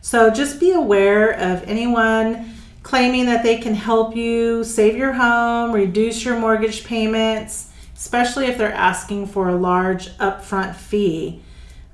So 0.00 0.30
just 0.30 0.60
be 0.60 0.72
aware 0.72 1.32
of 1.32 1.62
anyone 1.64 2.54
claiming 2.84 3.24
that 3.24 3.42
they 3.42 3.56
can 3.56 3.74
help 3.74 4.14
you 4.14 4.62
save 4.62 4.96
your 4.96 5.14
home, 5.14 5.72
reduce 5.72 6.24
your 6.24 6.38
mortgage 6.38 6.84
payments, 6.84 7.72
especially 7.96 8.44
if 8.44 8.58
they're 8.58 8.72
asking 8.72 9.26
for 9.26 9.48
a 9.48 9.56
large 9.56 10.10
upfront 10.18 10.76
fee. 10.76 11.42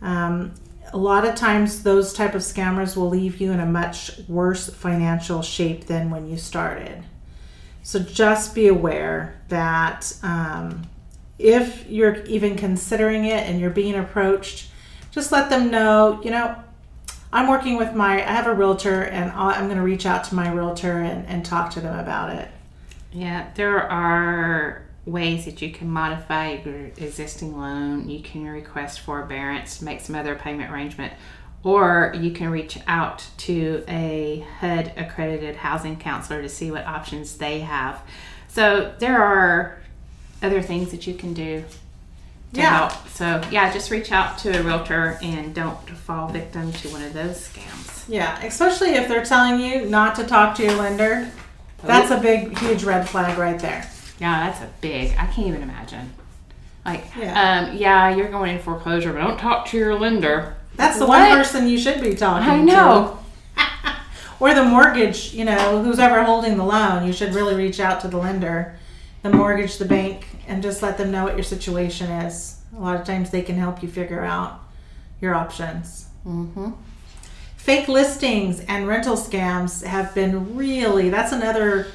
Um, 0.03 0.53
a 0.93 0.99
lot 0.99 1.25
of 1.25 1.37
times, 1.37 1.85
those 1.85 2.13
type 2.13 2.35
of 2.35 2.43
scammers 2.43 2.97
will 2.97 3.09
leave 3.09 3.41
you 3.41 3.53
in 3.53 3.61
a 3.61 3.67
much 3.67 4.19
worse 4.29 4.69
financial 4.69 5.41
shape 5.41 5.87
than 5.87 6.11
when 6.11 6.29
you 6.29 6.37
started. 6.37 7.05
So 7.83 8.01
just 8.01 8.55
be 8.57 8.67
aware 8.67 9.41
that 9.49 10.13
um, 10.25 10.83
if 11.39 11.89
you're 11.89 12.25
even 12.25 12.57
considering 12.57 13.25
it 13.25 13.49
and 13.49 13.61
you're 13.61 13.71
being 13.71 13.95
approached, 13.95 14.69
just 15.13 15.31
let 15.31 15.51
them 15.51 15.71
know, 15.71 16.21
you 16.25 16.33
know, 16.33 16.57
I'm 17.33 17.49
working 17.49 17.77
with 17.77 17.95
my, 17.95 18.15
I 18.17 18.33
have 18.33 18.47
a 18.47 18.55
realtor 18.55 19.03
and 19.03 19.31
I'll- 19.33 19.51
I'm 19.51 19.67
going 19.67 19.77
to 19.77 19.83
reach 19.85 20.07
out 20.07 20.25
to 20.25 20.35
my 20.35 20.51
realtor 20.51 20.99
and, 20.99 21.27
and 21.27 21.45
talk 21.45 21.71
to 21.73 21.81
them 21.81 21.99
about 21.99 22.31
it. 22.31 22.49
Yeah, 23.13 23.49
there 23.55 23.81
are 23.91 24.83
ways 25.07 25.45
that 25.45 25.63
you 25.63 25.71
can 25.73 25.89
modify 25.89 26.59
your 26.65 26.87
existing 26.97 27.59
loan. 27.59 28.09
You 28.09 28.21
can 28.21 28.47
request 28.47 29.01
forbearance, 29.01 29.81
make 29.81 30.01
some 30.01 30.15
other 30.15 30.35
payment 30.35 30.73
arrangement, 30.73 31.13
or 31.63 32.15
you 32.19 32.31
can 32.31 32.51
reach 32.51 32.79
out 32.87 33.27
to 33.39 33.85
a 33.89 34.47
HUD 34.61 34.93
accredited 34.97 35.57
housing 35.57 35.97
counselor 35.97 36.43
to 36.43 36.49
see 36.49 36.71
what 36.71 36.87
options 36.87 37.37
they 37.37 37.61
have. 37.61 38.01
So 38.49 38.95
there 38.99 39.23
are 39.23 39.79
other 40.43 40.63
things 40.63 40.91
that 40.91 41.07
you 41.07 41.15
can 41.15 41.35
do 41.35 41.65
to 42.55 42.61
Yeah. 42.61 42.89
help. 42.89 43.09
So 43.09 43.41
yeah, 43.51 43.73
just 43.73 43.91
reach 43.91 44.11
out 44.13 44.39
to 44.39 44.59
a 44.59 44.63
realtor 44.63 45.19
and 45.23 45.55
don't 45.55 45.79
fall 45.91 46.29
victim 46.29 46.73
to 46.73 46.89
one 46.89 47.03
of 47.03 47.13
those 47.13 47.49
scams. 47.49 48.05
Yeah, 48.09 48.41
especially 48.43 48.91
if 48.91 49.09
they're 49.09 49.25
telling 49.25 49.61
you 49.61 49.87
not 49.87 50.15
to 50.17 50.25
talk 50.25 50.57
to 50.57 50.65
your 50.65 50.75
lender. 50.75 51.29
That's 51.85 52.11
a 52.11 52.19
big, 52.19 52.59
huge 52.59 52.85
red 52.85 53.09
flag 53.09 53.39
right 53.39 53.59
there. 53.59 53.89
Yeah, 54.19 54.47
that's 54.51 54.61
a 54.61 54.69
big. 54.81 55.13
I 55.19 55.27
can't 55.27 55.47
even 55.47 55.63
imagine. 55.63 56.13
Like, 56.85 57.05
Yeah. 57.19 57.69
um, 57.71 57.77
yeah, 57.77 58.15
you're 58.15 58.29
going 58.29 58.57
in 58.57 58.63
foreclosure, 58.63 59.13
but 59.13 59.21
don't 59.21 59.39
talk 59.39 59.67
to 59.69 59.79
your 59.79 59.99
lender. 59.99 60.55
That's 60.77 60.99
the 60.99 61.07
What? 61.07 61.21
one 61.29 61.39
person 61.39 61.69
you 61.69 61.79
should 61.79 62.01
be 62.03 62.15
talking 62.15 62.47
to. 62.47 62.53
I 62.53 62.59
know. 62.63 63.19
to. 63.57 63.63
or 64.41 64.55
the 64.55 64.65
mortgage, 64.65 65.33
you 65.35 65.45
know, 65.45 65.83
who's 65.83 65.99
ever 65.99 66.23
holding 66.25 66.57
the 66.57 66.65
loan, 66.65 67.07
you 67.07 67.13
should 67.13 67.35
really 67.35 67.55
reach 67.55 67.81
out 67.81 68.01
to 68.01 68.09
the 68.09 68.17
lender, 68.17 68.75
the 69.23 69.31
mortgage, 69.31 69.79
the 69.79 69.85
bank, 69.85 70.27
and 70.49 70.63
just 70.63 70.83
let 70.83 70.97
them 70.99 71.11
know 71.11 71.25
what 71.25 71.35
your 71.35 71.43
situation 71.43 72.11
is. 72.11 72.61
A 72.77 72.81
lot 72.81 72.99
of 72.99 73.07
times 73.07 73.31
they 73.31 73.43
can 73.43 73.57
help 73.57 73.83
you 73.83 73.89
figure 73.89 74.23
out 74.25 74.61
your 75.21 75.35
options. 75.35 76.07
Mm-hmm. 76.27 76.71
Fake 77.57 77.89
listings 77.89 78.61
and 78.69 78.89
rental 78.89 79.17
scams 79.17 79.85
have 79.85 80.15
been 80.15 80.57
really, 80.57 81.11
that's 81.11 81.33
another 81.33 81.89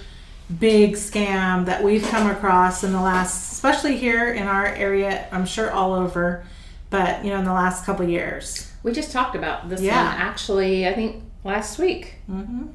big 0.59 0.93
scam 0.93 1.65
that 1.65 1.83
we've 1.83 2.03
come 2.03 2.29
across 2.29 2.83
in 2.83 2.91
the 2.91 3.01
last, 3.01 3.53
especially 3.53 3.97
here 3.97 4.31
in 4.31 4.43
our 4.47 4.67
area, 4.67 5.27
I'm 5.31 5.45
sure 5.47 5.71
all 5.71 5.93
over, 5.93 6.45
but 6.91 7.25
you 7.25 7.31
know, 7.31 7.39
in 7.39 7.45
the 7.45 7.53
last 7.53 7.83
couple 7.83 8.07
years. 8.07 8.71
We 8.83 8.91
just 8.91 9.11
talked 9.11 9.35
about 9.35 9.67
this 9.69 9.81
Yeah. 9.81 10.05
one 10.05 10.21
actually. 10.21 10.87
I 10.87 10.93
think 10.93 11.23
last 11.43 11.79
week. 11.79 12.15
hmm 12.27 12.67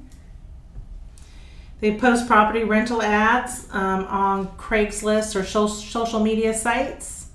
They 1.81 1.97
post 1.97 2.27
property 2.27 2.65
rental 2.65 3.03
ads 3.03 3.67
um, 3.73 4.05
on 4.05 4.49
Craigslist 4.59 5.35
or 5.35 5.45
social 5.45 6.21
media 6.21 6.53
sites. 6.53 7.29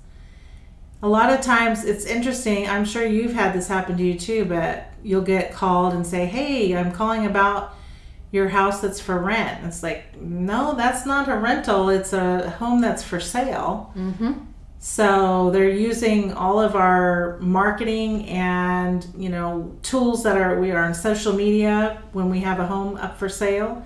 A 1.02 1.08
lot 1.08 1.32
of 1.32 1.40
times 1.40 1.84
it's 1.84 2.04
interesting. 2.04 2.68
I'm 2.68 2.84
sure 2.84 3.04
you've 3.04 3.32
had 3.32 3.52
this 3.52 3.68
happen 3.68 3.96
to 3.96 4.02
you 4.02 4.18
too, 4.18 4.44
but 4.44 4.92
you'll 5.02 5.22
get 5.22 5.52
called 5.52 5.94
and 5.94 6.06
say, 6.06 6.26
Hey, 6.26 6.74
I'm 6.76 6.92
calling 6.92 7.26
about 7.26 7.74
your 8.30 8.48
house 8.48 8.80
that's 8.80 9.00
for 9.00 9.18
rent. 9.18 9.64
It's 9.64 9.82
like, 9.82 10.20
No, 10.20 10.74
that's 10.74 11.04
not 11.04 11.28
a 11.28 11.36
rental, 11.36 11.90
it's 11.90 12.12
a 12.12 12.50
home 12.50 12.80
that's 12.80 13.02
for 13.02 13.20
sale. 13.20 13.92
Mm-hmm. 13.96 14.32
So 14.78 15.50
they're 15.50 15.68
using 15.68 16.32
all 16.32 16.60
of 16.60 16.76
our 16.76 17.38
marketing 17.40 18.26
and 18.28 19.06
you 19.16 19.30
know 19.30 19.74
tools 19.82 20.22
that 20.22 20.36
are 20.36 20.60
we 20.60 20.70
are 20.70 20.84
on 20.84 20.94
social 20.94 21.32
media 21.32 22.02
when 22.12 22.30
we 22.30 22.40
have 22.40 22.60
a 22.60 22.66
home 22.66 22.96
up 22.98 23.18
for 23.18 23.28
sale, 23.28 23.84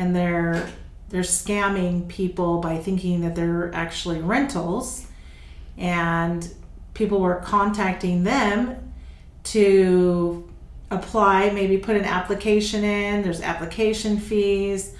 and 0.00 0.16
they're 0.16 0.66
they're 1.10 1.20
scamming 1.20 2.08
people 2.08 2.58
by 2.58 2.78
thinking 2.78 3.20
that 3.20 3.34
they're 3.34 3.70
actually 3.74 4.20
rentals, 4.20 5.06
and 5.76 6.48
people 6.94 7.20
were 7.20 7.36
contacting 7.36 8.24
them 8.24 8.92
to 9.42 10.48
apply, 10.90 11.50
maybe 11.50 11.76
put 11.76 11.96
an 11.96 12.04
application 12.04 12.82
in. 12.82 13.22
There's 13.22 13.42
application 13.42 14.18
fees, 14.18 14.94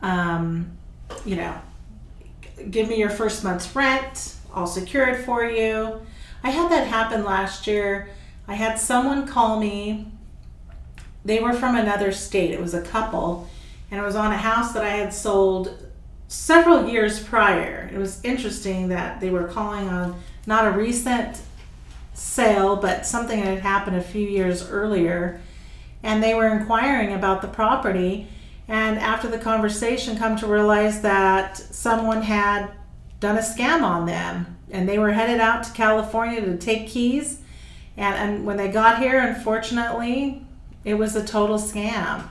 um, 0.00 0.76
you 1.24 1.36
know, 1.36 1.54
give 2.70 2.88
me 2.88 2.98
your 2.98 3.10
first 3.10 3.42
month's 3.42 3.74
rent. 3.74 4.34
I'll 4.54 4.66
secure 4.68 5.08
it 5.08 5.24
for 5.24 5.44
you. 5.44 6.00
I 6.44 6.50
had 6.50 6.70
that 6.70 6.86
happen 6.86 7.24
last 7.24 7.66
year. 7.66 8.10
I 8.46 8.54
had 8.54 8.78
someone 8.78 9.26
call 9.26 9.58
me. 9.58 10.06
They 11.24 11.40
were 11.40 11.52
from 11.52 11.74
another 11.74 12.12
state. 12.12 12.52
It 12.52 12.60
was 12.60 12.74
a 12.74 12.82
couple, 12.82 13.48
and 13.90 14.00
it 14.00 14.02
was 14.02 14.16
on 14.16 14.32
a 14.32 14.36
house 14.36 14.72
that 14.72 14.84
I 14.84 14.90
had 14.90 15.12
sold 15.12 15.86
several 16.28 16.88
years 16.88 17.22
prior. 17.22 17.88
It 17.92 17.98
was 17.98 18.22
interesting 18.24 18.88
that 18.88 19.20
they 19.20 19.30
were 19.30 19.44
calling 19.44 19.88
on 19.88 20.20
not 20.46 20.66
a 20.66 20.76
recent 20.76 21.40
sale, 22.14 22.76
but 22.76 23.06
something 23.06 23.40
that 23.40 23.46
had 23.46 23.60
happened 23.60 23.96
a 23.96 24.02
few 24.02 24.26
years 24.26 24.68
earlier. 24.68 25.40
And 26.02 26.22
they 26.22 26.34
were 26.34 26.48
inquiring 26.48 27.12
about 27.12 27.42
the 27.42 27.48
property. 27.48 28.28
And 28.68 28.98
after 28.98 29.28
the 29.28 29.38
conversation, 29.38 30.16
come 30.16 30.36
to 30.36 30.46
realize 30.46 31.02
that 31.02 31.56
someone 31.56 32.22
had 32.22 32.70
done 33.20 33.38
a 33.38 33.40
scam 33.40 33.82
on 33.82 34.06
them. 34.06 34.56
And 34.70 34.88
they 34.88 34.98
were 34.98 35.12
headed 35.12 35.40
out 35.40 35.62
to 35.64 35.72
California 35.72 36.40
to 36.40 36.56
take 36.56 36.88
keys. 36.88 37.40
And, 37.96 38.14
and 38.14 38.46
when 38.46 38.56
they 38.56 38.68
got 38.68 38.98
here, 38.98 39.20
unfortunately, 39.20 40.44
it 40.84 40.94
was 40.94 41.14
a 41.14 41.24
total 41.24 41.58
scam. 41.58 42.28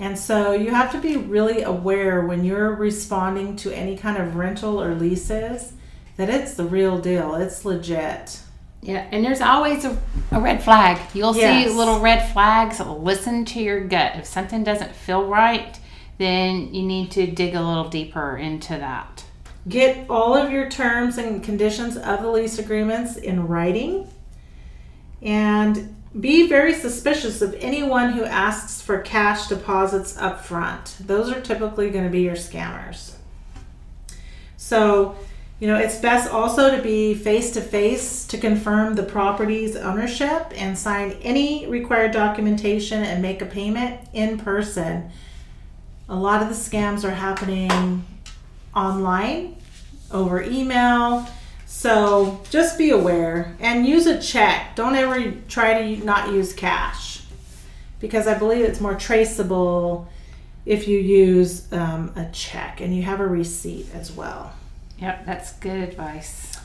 And 0.00 0.18
so 0.18 0.52
you 0.52 0.70
have 0.70 0.90
to 0.92 0.98
be 0.98 1.18
really 1.18 1.62
aware 1.62 2.22
when 2.22 2.42
you're 2.42 2.74
responding 2.74 3.54
to 3.56 3.70
any 3.70 3.98
kind 3.98 4.16
of 4.16 4.34
rental 4.34 4.82
or 4.82 4.94
leases 4.94 5.74
that 6.16 6.30
it's 6.30 6.54
the 6.54 6.64
real 6.64 6.98
deal. 6.98 7.34
It's 7.34 7.66
legit. 7.66 8.40
Yeah, 8.80 9.06
and 9.12 9.22
there's 9.22 9.42
always 9.42 9.84
a, 9.84 9.98
a 10.30 10.40
red 10.40 10.62
flag. 10.62 10.98
You'll 11.12 11.36
Yes. 11.36 11.68
see 11.68 11.76
little 11.76 12.00
red 12.00 12.32
flags. 12.32 12.80
Listen 12.80 13.44
to 13.44 13.60
your 13.60 13.80
gut. 13.80 14.16
If 14.16 14.24
something 14.24 14.64
doesn't 14.64 14.96
feel 14.96 15.26
right, 15.26 15.78
then 16.16 16.72
you 16.72 16.82
need 16.82 17.10
to 17.10 17.26
dig 17.26 17.54
a 17.54 17.60
little 17.60 17.90
deeper 17.90 18.38
into 18.38 18.78
that. 18.78 19.24
Get 19.68 20.08
all 20.08 20.34
of 20.34 20.50
your 20.50 20.70
terms 20.70 21.18
and 21.18 21.44
conditions 21.44 21.98
of 21.98 22.22
the 22.22 22.30
lease 22.30 22.58
agreements 22.58 23.16
in 23.16 23.46
writing. 23.46 24.08
And 25.20 25.94
be 26.18 26.48
very 26.48 26.74
suspicious 26.74 27.40
of 27.40 27.54
anyone 27.60 28.12
who 28.12 28.24
asks 28.24 28.82
for 28.82 28.98
cash 28.98 29.46
deposits 29.46 30.16
up 30.16 30.44
front. 30.44 30.96
Those 30.98 31.30
are 31.30 31.40
typically 31.40 31.90
going 31.90 32.04
to 32.04 32.10
be 32.10 32.22
your 32.22 32.34
scammers. 32.34 33.14
So, 34.56 35.16
you 35.60 35.68
know, 35.68 35.76
it's 35.76 35.98
best 35.98 36.32
also 36.32 36.74
to 36.74 36.82
be 36.82 37.14
face 37.14 37.52
to 37.52 37.60
face 37.60 38.26
to 38.26 38.38
confirm 38.38 38.94
the 38.94 39.04
property's 39.04 39.76
ownership 39.76 40.52
and 40.56 40.76
sign 40.76 41.12
any 41.22 41.66
required 41.66 42.10
documentation 42.10 43.02
and 43.04 43.22
make 43.22 43.40
a 43.40 43.46
payment 43.46 44.00
in 44.12 44.38
person. 44.38 45.10
A 46.08 46.16
lot 46.16 46.42
of 46.42 46.48
the 46.48 46.54
scams 46.54 47.04
are 47.04 47.14
happening 47.14 48.04
online 48.74 49.56
over 50.10 50.42
email. 50.42 51.28
So 51.72 52.42
just 52.50 52.76
be 52.76 52.90
aware 52.90 53.56
and 53.60 53.86
use 53.86 54.04
a 54.06 54.20
check. 54.20 54.74
Don't 54.74 54.96
ever 54.96 55.30
try 55.48 55.94
to 55.94 56.04
not 56.04 56.32
use 56.32 56.52
cash 56.52 57.22
because 58.00 58.26
I 58.26 58.36
believe 58.36 58.64
it's 58.64 58.80
more 58.80 58.96
traceable 58.96 60.08
if 60.66 60.88
you 60.88 60.98
use 60.98 61.72
um, 61.72 62.12
a 62.16 62.28
check 62.32 62.80
and 62.80 62.94
you 62.94 63.04
have 63.04 63.20
a 63.20 63.26
receipt 63.26 63.86
as 63.94 64.10
well. 64.10 64.52
Yep, 64.98 65.24
that's 65.24 65.52
good 65.54 65.88
advice. 65.88 66.58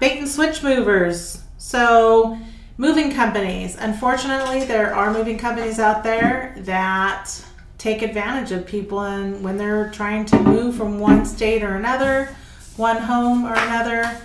Bait 0.00 0.18
and 0.18 0.26
switch 0.26 0.62
movers. 0.62 1.42
So, 1.58 2.38
moving 2.78 3.12
companies. 3.12 3.76
Unfortunately, 3.78 4.64
there 4.64 4.92
are 4.92 5.12
moving 5.12 5.36
companies 5.36 5.78
out 5.78 6.02
there 6.02 6.56
that 6.60 7.30
take 7.76 8.00
advantage 8.00 8.52
of 8.52 8.66
people 8.66 9.00
and 9.02 9.44
when 9.44 9.58
they're 9.58 9.90
trying 9.90 10.24
to 10.24 10.40
move 10.40 10.76
from 10.76 10.98
one 10.98 11.26
state 11.26 11.62
or 11.62 11.76
another, 11.76 12.34
one 12.76 12.96
home 12.96 13.44
or 13.44 13.54
another. 13.54 14.18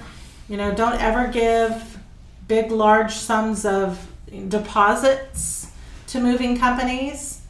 You 0.52 0.58
know, 0.58 0.76
don't 0.76 1.02
ever 1.02 1.30
give 1.30 1.98
big, 2.50 2.72
large 2.72 3.14
sums 3.14 3.64
of 3.66 4.06
deposits 4.50 5.72
to 6.08 6.20
moving 6.20 6.58
companies 6.58 7.44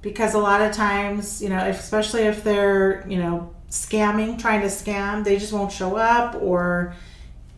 because 0.00 0.32
a 0.32 0.38
lot 0.38 0.62
of 0.62 0.72
times, 0.72 1.42
you 1.42 1.50
know, 1.50 1.58
especially 1.58 2.22
if 2.22 2.42
they're, 2.42 3.06
you 3.06 3.18
know, 3.18 3.52
scamming, 3.68 4.38
trying 4.38 4.62
to 4.62 4.68
scam, 4.68 5.24
they 5.24 5.36
just 5.36 5.52
won't 5.52 5.70
show 5.70 5.96
up 5.96 6.34
or 6.40 6.94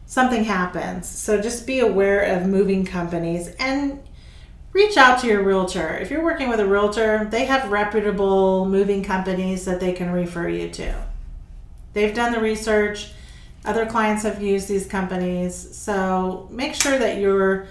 something 0.07 0.43
happens. 0.43 1.09
So 1.09 1.41
just 1.41 1.69
be 1.69 1.79
aware 1.79 2.37
of 2.37 2.49
moving 2.49 2.85
companies 2.85 3.55
and 3.61 4.03
reach 4.73 4.97
out 4.97 5.21
to 5.21 5.29
your 5.29 5.45
realtor. 5.45 5.99
If 5.99 6.11
you're 6.11 6.25
working 6.25 6.49
with 6.49 6.59
a 6.59 6.67
realtor, 6.67 7.29
they 7.31 7.45
have 7.45 7.71
reputable 7.71 8.67
moving 8.67 9.05
companies 9.05 9.67
that 9.67 9.79
they 9.79 9.93
can 9.93 10.11
refer 10.11 10.49
you 10.49 10.69
to. 10.71 11.01
They've 11.93 12.13
done 12.13 12.33
the 12.33 12.41
research. 12.41 13.13
Other 13.65 13.87
clients 13.87 14.25
have 14.25 14.43
used 14.43 14.69
these 14.69 14.87
companies. 14.87 15.55
So 15.77 16.49
make 16.51 16.75
sure 16.75 16.99
that 16.99 17.19
you're 17.19 17.67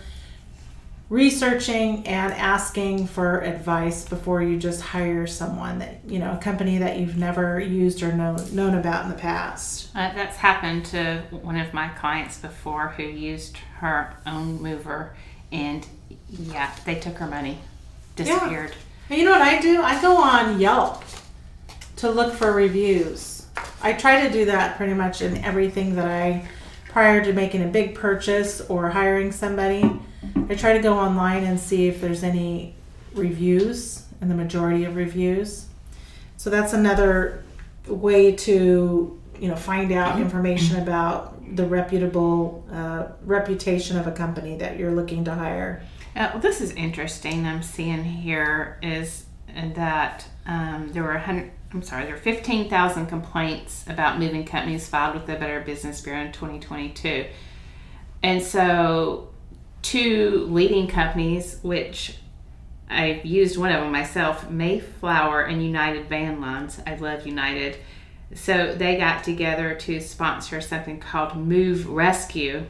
researching 1.14 2.08
and 2.08 2.34
asking 2.34 3.06
for 3.06 3.42
advice 3.42 4.04
before 4.08 4.42
you 4.42 4.58
just 4.58 4.82
hire 4.82 5.28
someone 5.28 5.78
that 5.78 6.00
you 6.08 6.18
know 6.18 6.34
a 6.34 6.38
company 6.38 6.80
that 6.80 6.98
you've 6.98 7.18
never 7.18 7.60
used 7.60 8.02
or 8.02 8.12
known 8.12 8.38
known 8.56 8.74
about 8.74 9.04
in 9.04 9.12
the 9.12 9.18
past 9.18 9.90
uh, 9.96 10.12
that's 10.16 10.38
happened 10.38 10.84
to 10.84 11.22
one 11.30 11.56
of 11.56 11.72
my 11.72 11.88
clients 11.90 12.40
before 12.40 12.88
who 12.98 13.04
used 13.04 13.58
her 13.78 14.16
own 14.26 14.60
mover 14.60 15.16
and 15.52 15.86
yeah 16.30 16.74
they 16.86 16.96
took 16.96 17.16
her 17.18 17.28
money 17.28 17.60
disappeared 18.16 18.72
yeah. 18.72 18.76
and 19.12 19.20
you 19.20 19.26
know 19.26 19.32
what 19.32 19.42
i 19.42 19.62
do 19.62 19.84
i 19.84 20.02
go 20.02 20.18
on 20.18 20.60
yelp 20.60 21.04
to 21.96 22.10
look 22.10 22.34
for 22.34 22.52
reviews 22.54 23.43
i 23.84 23.94
try 23.94 24.26
to 24.26 24.34
do 24.34 24.46
that 24.46 24.78
pretty 24.78 24.94
much 24.94 25.22
in 25.22 25.38
everything 25.44 25.96
that 25.96 26.08
i 26.08 26.48
prior 26.90 27.24
to 27.24 27.34
making 27.34 27.64
a 27.64 27.68
big 27.68 27.96
purchase 27.96 28.62
or 28.62 28.90
hiring 28.90 29.32
somebody 29.32 30.00
I 30.50 30.56
try 30.56 30.74
to 30.74 30.80
go 30.80 30.98
online 30.98 31.44
and 31.44 31.60
see 31.60 31.88
if 31.88 32.02
there's 32.02 32.24
any 32.24 32.76
reviews 33.14 34.06
and 34.22 34.30
the 34.30 34.36
majority 34.36 34.84
of 34.84 34.96
reviews. 34.96 35.68
So 36.38 36.50
that's 36.50 36.74
another 36.74 37.44
way 37.88 38.32
to 38.32 39.20
you 39.40 39.48
know 39.48 39.56
find 39.56 39.92
out 39.92 40.20
information 40.20 40.82
about 40.82 41.56
the 41.56 41.66
reputable 41.66 42.66
uh, 42.72 43.08
reputation 43.24 43.98
of 43.98 44.08
a 44.08 44.12
company 44.12 44.58
that 44.58 44.78
you're 44.78 44.92
looking 44.92 45.24
to 45.26 45.34
hire. 45.34 45.84
Uh, 46.16 46.30
well, 46.34 46.42
this 46.42 46.62
is 46.62 46.72
interesting. 46.72 47.46
I'm 47.46 47.64
seeing 47.64 48.04
here 48.04 48.80
is 48.82 49.26
that 49.76 50.26
um, 50.46 50.92
there 50.94 51.04
were 51.04 51.14
100. 51.14 51.52
I'm 51.72 51.82
sorry, 51.82 52.06
there 52.06 52.14
were 52.14 52.22
15,000 52.22 53.08
complaints 53.08 53.84
about 53.88 54.20
moving 54.20 54.46
companies 54.46 54.88
filed 54.88 55.16
with 55.16 55.26
the 55.26 55.36
Better 55.36 55.60
Business 55.62 56.02
Bureau 56.02 56.22
in 56.22 56.32
2022. 56.32 57.26
And 58.22 58.44
so 58.44 59.30
two 59.82 60.48
leading 60.52 60.88
companies, 60.88 61.60
which 61.64 62.18
I've 62.90 63.26
used 63.26 63.58
one 63.58 63.72
of 63.72 63.82
them 63.82 63.92
myself, 63.92 64.50
Mayflower 64.50 65.42
and 65.42 65.64
United 65.64 66.08
Van 66.08 66.40
Lines. 66.40 66.80
I 66.86 66.96
love 66.96 67.26
United. 67.26 67.78
So 68.36 68.74
they 68.74 68.98
got 68.98 69.24
together 69.24 69.76
to 69.76 70.00
sponsor 70.00 70.62
something 70.62 71.00
called 71.00 71.36
Move 71.36 71.88
Rescue, 71.88 72.66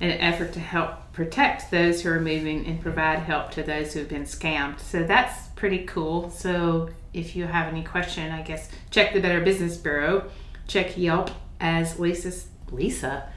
an 0.00 0.10
effort 0.12 0.52
to 0.54 0.60
help 0.60 1.12
protect 1.12 1.70
those 1.70 2.02
who 2.02 2.10
are 2.10 2.20
moving 2.20 2.66
and 2.66 2.80
provide 2.80 3.20
help 3.20 3.50
to 3.52 3.62
those 3.62 3.92
who 3.92 4.00
have 4.00 4.08
been 4.08 4.24
scammed. 4.24 4.80
So 4.80 5.04
that's 5.04 5.48
pretty 5.62 5.84
cool. 5.84 6.28
So 6.28 6.88
if 7.14 7.36
you 7.36 7.46
have 7.46 7.68
any 7.68 7.84
question, 7.84 8.32
I 8.32 8.42
guess 8.42 8.68
check 8.90 9.14
the 9.14 9.20
Better 9.20 9.40
Business 9.40 9.76
Bureau, 9.76 10.28
check 10.66 10.98
Yelp 10.98 11.30
as 11.60 12.00
Lisa's 12.00 12.48
Lisa 12.72 13.28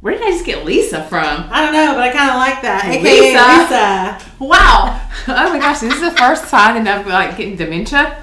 where 0.00 0.12
did 0.12 0.22
I 0.22 0.32
just 0.32 0.44
get 0.44 0.66
Lisa 0.66 1.02
from? 1.04 1.48
I 1.50 1.62
don't 1.62 1.72
know, 1.72 1.94
but 1.94 2.02
I 2.02 2.12
kind 2.12 2.28
of 2.28 2.36
like 2.36 2.60
that. 2.60 2.84
Lisa. 3.02 4.20
Lisa. 4.20 4.44
Wow. 4.44 5.00
Oh 5.26 5.48
my 5.48 5.58
gosh, 5.58 5.80
this 5.80 5.94
is 5.94 6.00
the 6.02 6.10
first 6.10 6.50
time 6.50 6.84
that 6.84 6.98
I'm 6.98 7.08
like 7.08 7.38
getting 7.38 7.56
dementia. 7.56 8.22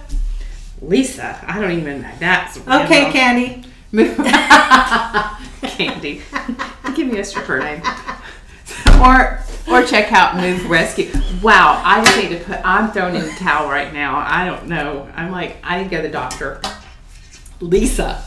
Lisa. 0.80 1.44
I 1.48 1.60
don't 1.60 1.72
even 1.72 2.04
know. 2.04 2.12
That's 2.20 2.58
okay, 2.60 3.12
Candy. 3.12 3.64
Candy. 5.68 6.22
Give 6.96 7.08
me 7.08 7.18
a 7.18 7.26
stripper 7.26 7.60
name. 7.60 7.82
or 9.02 9.42
or 9.68 9.84
check 9.84 10.12
out 10.12 10.38
Move 10.38 10.70
Rescue. 10.70 11.12
Wow, 11.42 11.82
I 11.84 12.04
just 12.04 12.18
need 12.18 12.38
to 12.38 12.44
put. 12.44 12.60
I'm 12.64 12.92
throwing 12.92 13.16
in 13.16 13.22
the 13.22 13.32
towel 13.32 13.70
right 13.70 13.94
now. 13.94 14.18
I 14.18 14.46
don't 14.46 14.68
know. 14.68 15.10
I'm 15.16 15.32
like 15.32 15.58
I 15.64 15.78
need 15.78 15.86
to 15.86 15.90
go 15.90 15.98
to 16.02 16.08
the 16.08 16.14
doctor. 16.14 16.62
Lisa. 17.60 18.24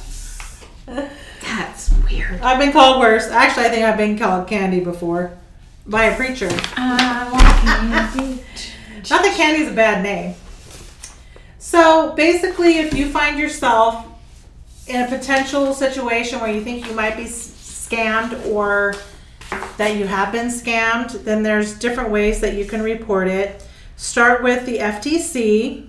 That's 0.86 1.92
weird. 2.08 2.40
I've 2.40 2.58
been 2.58 2.72
called 2.72 3.00
worse. 3.00 3.28
Actually, 3.28 3.66
I 3.66 3.68
think 3.70 3.84
I've 3.84 3.96
been 3.96 4.18
called 4.18 4.48
Candy 4.48 4.80
before 4.80 5.36
by 5.86 6.04
a 6.04 6.16
preacher. 6.16 6.48
I 6.76 7.28
want 7.30 8.12
candy. 8.14 8.42
Not 9.10 9.22
that 9.22 9.34
Candy's 9.36 9.68
a 9.68 9.74
bad 9.74 10.02
name. 10.02 10.34
So 11.58 12.14
basically, 12.14 12.78
if 12.78 12.94
you 12.94 13.10
find 13.10 13.38
yourself 13.38 14.06
in 14.86 15.02
a 15.02 15.08
potential 15.08 15.74
situation 15.74 16.40
where 16.40 16.50
you 16.50 16.62
think 16.62 16.86
you 16.86 16.94
might 16.94 17.16
be 17.16 17.24
scammed 17.24 18.46
or 18.46 18.94
that 19.76 19.96
you 19.96 20.06
have 20.06 20.32
been 20.32 20.48
scammed, 20.48 21.24
then 21.24 21.42
there's 21.42 21.78
different 21.78 22.10
ways 22.10 22.40
that 22.40 22.54
you 22.54 22.64
can 22.64 22.82
report 22.82 23.28
it. 23.28 23.66
Start 23.96 24.42
with 24.42 24.66
the 24.66 24.78
FTC 24.78 25.88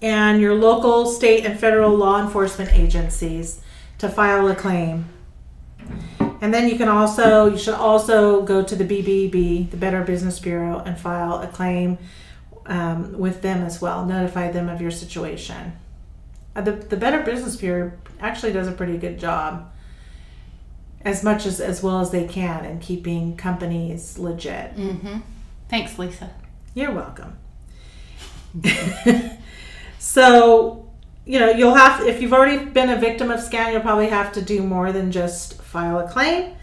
and 0.00 0.40
your 0.40 0.54
local, 0.54 1.06
state, 1.06 1.44
and 1.44 1.58
federal 1.58 1.94
law 1.94 2.20
enforcement 2.20 2.72
agencies 2.72 3.60
to 3.98 4.08
file 4.08 4.48
a 4.48 4.54
claim. 4.54 5.06
And 6.40 6.52
then 6.52 6.68
you 6.68 6.76
can 6.76 6.88
also, 6.88 7.46
you 7.46 7.56
should 7.56 7.74
also 7.74 8.42
go 8.42 8.64
to 8.64 8.74
the 8.74 8.84
BBB, 8.84 9.70
the 9.70 9.76
Better 9.76 10.02
Business 10.02 10.40
Bureau, 10.40 10.80
and 10.80 10.98
file 10.98 11.40
a 11.40 11.46
claim 11.46 11.98
um, 12.66 13.16
with 13.16 13.42
them 13.42 13.62
as 13.62 13.80
well. 13.80 14.04
Notify 14.04 14.50
them 14.50 14.68
of 14.68 14.80
your 14.80 14.90
situation. 14.90 15.72
Uh, 16.56 16.62
the, 16.62 16.72
the 16.72 16.96
Better 16.96 17.22
Business 17.22 17.56
Bureau 17.56 17.92
actually 18.20 18.52
does 18.52 18.66
a 18.66 18.72
pretty 18.72 18.98
good 18.98 19.20
job, 19.20 19.71
as 21.04 21.22
much 21.22 21.46
as 21.46 21.60
as 21.60 21.82
well 21.82 22.00
as 22.00 22.10
they 22.10 22.26
can, 22.26 22.64
and 22.64 22.80
keeping 22.80 23.36
companies 23.36 24.18
legit. 24.18 24.76
Mm-hmm. 24.76 25.18
Thanks, 25.68 25.98
Lisa. 25.98 26.30
You're 26.74 26.92
welcome. 26.92 27.38
so 29.98 30.90
you 31.24 31.38
know, 31.38 31.50
you'll 31.50 31.74
have 31.74 32.06
if 32.06 32.20
you've 32.20 32.32
already 32.32 32.64
been 32.64 32.90
a 32.90 32.96
victim 32.96 33.30
of 33.30 33.40
scam, 33.40 33.72
you'll 33.72 33.80
probably 33.80 34.08
have 34.08 34.32
to 34.32 34.42
do 34.42 34.62
more 34.62 34.92
than 34.92 35.12
just 35.12 35.60
file 35.62 35.98
a 35.98 36.08
claim. 36.08 36.54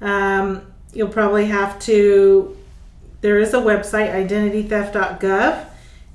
Um, 0.00 0.72
you'll 0.92 1.08
probably 1.08 1.46
have 1.46 1.78
to. 1.80 2.56
There 3.20 3.38
is 3.38 3.54
a 3.54 3.58
website, 3.58 4.12
identitytheft.gov, 4.12 5.66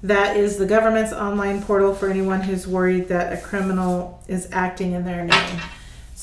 that 0.03 0.37
is 0.37 0.57
the 0.57 0.65
government's 0.65 1.11
online 1.11 1.61
portal 1.61 1.93
for 1.93 2.07
anyone 2.07 2.41
who's 2.41 2.67
worried 2.67 3.09
that 3.09 3.33
a 3.33 3.37
criminal 3.41 4.23
is 4.27 4.47
acting 4.51 4.93
in 4.93 5.05
their 5.05 5.25
name. 5.25 5.59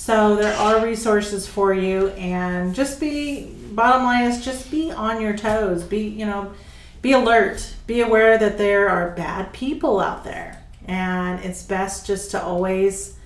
So 0.07 0.37
there 0.37 0.55
are 0.55 0.85
resources 0.85 1.49
for 1.49 1.75
you, 1.75 2.09
and 2.11 2.75
just 2.75 3.01
be. 3.01 3.53
Bottom 3.73 4.05
line 4.05 4.25
is 4.31 4.43
just 4.43 4.71
be 4.71 4.91
on 4.91 5.21
your 5.21 5.37
toes. 5.37 5.83
Be 5.83 6.07
you 6.07 6.25
know, 6.25 6.55
be 7.03 7.13
alert. 7.13 7.75
Be 7.89 8.01
aware 8.01 8.39
that 8.39 8.57
there 8.57 8.89
are 8.89 9.11
bad 9.11 9.53
people 9.53 9.99
out 10.01 10.23
there 10.23 10.57
and 10.87 11.45
it's 11.45 11.63
best 11.63 12.07
just 12.07 12.31
to 12.31 12.43
always 12.43 13.19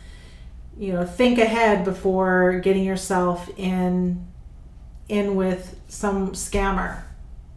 you 0.78 0.92
know 0.92 1.04
think 1.04 1.38
ahead 1.38 1.84
before 1.84 2.58
getting 2.60 2.84
yourself 2.84 3.48
in 3.56 4.26
in 5.08 5.36
with 5.36 5.78
some 5.88 6.30
scammer 6.30 7.02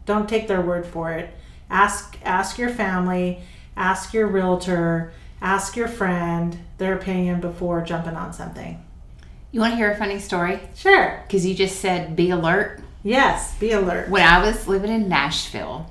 don't 0.06 0.28
take 0.28 0.48
their 0.48 0.62
word 0.62 0.86
for 0.86 1.12
it 1.12 1.34
ask 1.70 2.18
ask 2.24 2.58
your 2.58 2.70
family 2.70 3.42
ask 3.78 4.14
your 4.14 4.28
realtor 4.28 5.14
ask 5.42 5.76
your 5.76 5.88
friend 5.88 6.60
their 6.78 6.98
opinion 6.98 7.40
before 7.40 7.82
jumping 7.82 8.16
on 8.16 8.34
something 8.34 8.84
you 9.54 9.62
want 9.62 9.72
to 9.72 9.78
hear 9.78 9.92
a 9.92 9.96
funny 9.96 10.20
story 10.20 10.60
sure 10.76 11.24
because 11.26 11.46
you 11.46 11.56
just 11.56 11.80
said 11.80 12.14
be 12.18 12.30
alert 12.32 12.82
yes 13.04 13.56
be 13.60 13.72
alert 13.72 14.10
when 14.10 14.28
i 14.28 14.46
was 14.46 14.68
living 14.68 14.92
in 14.92 15.08
nashville 15.08 15.90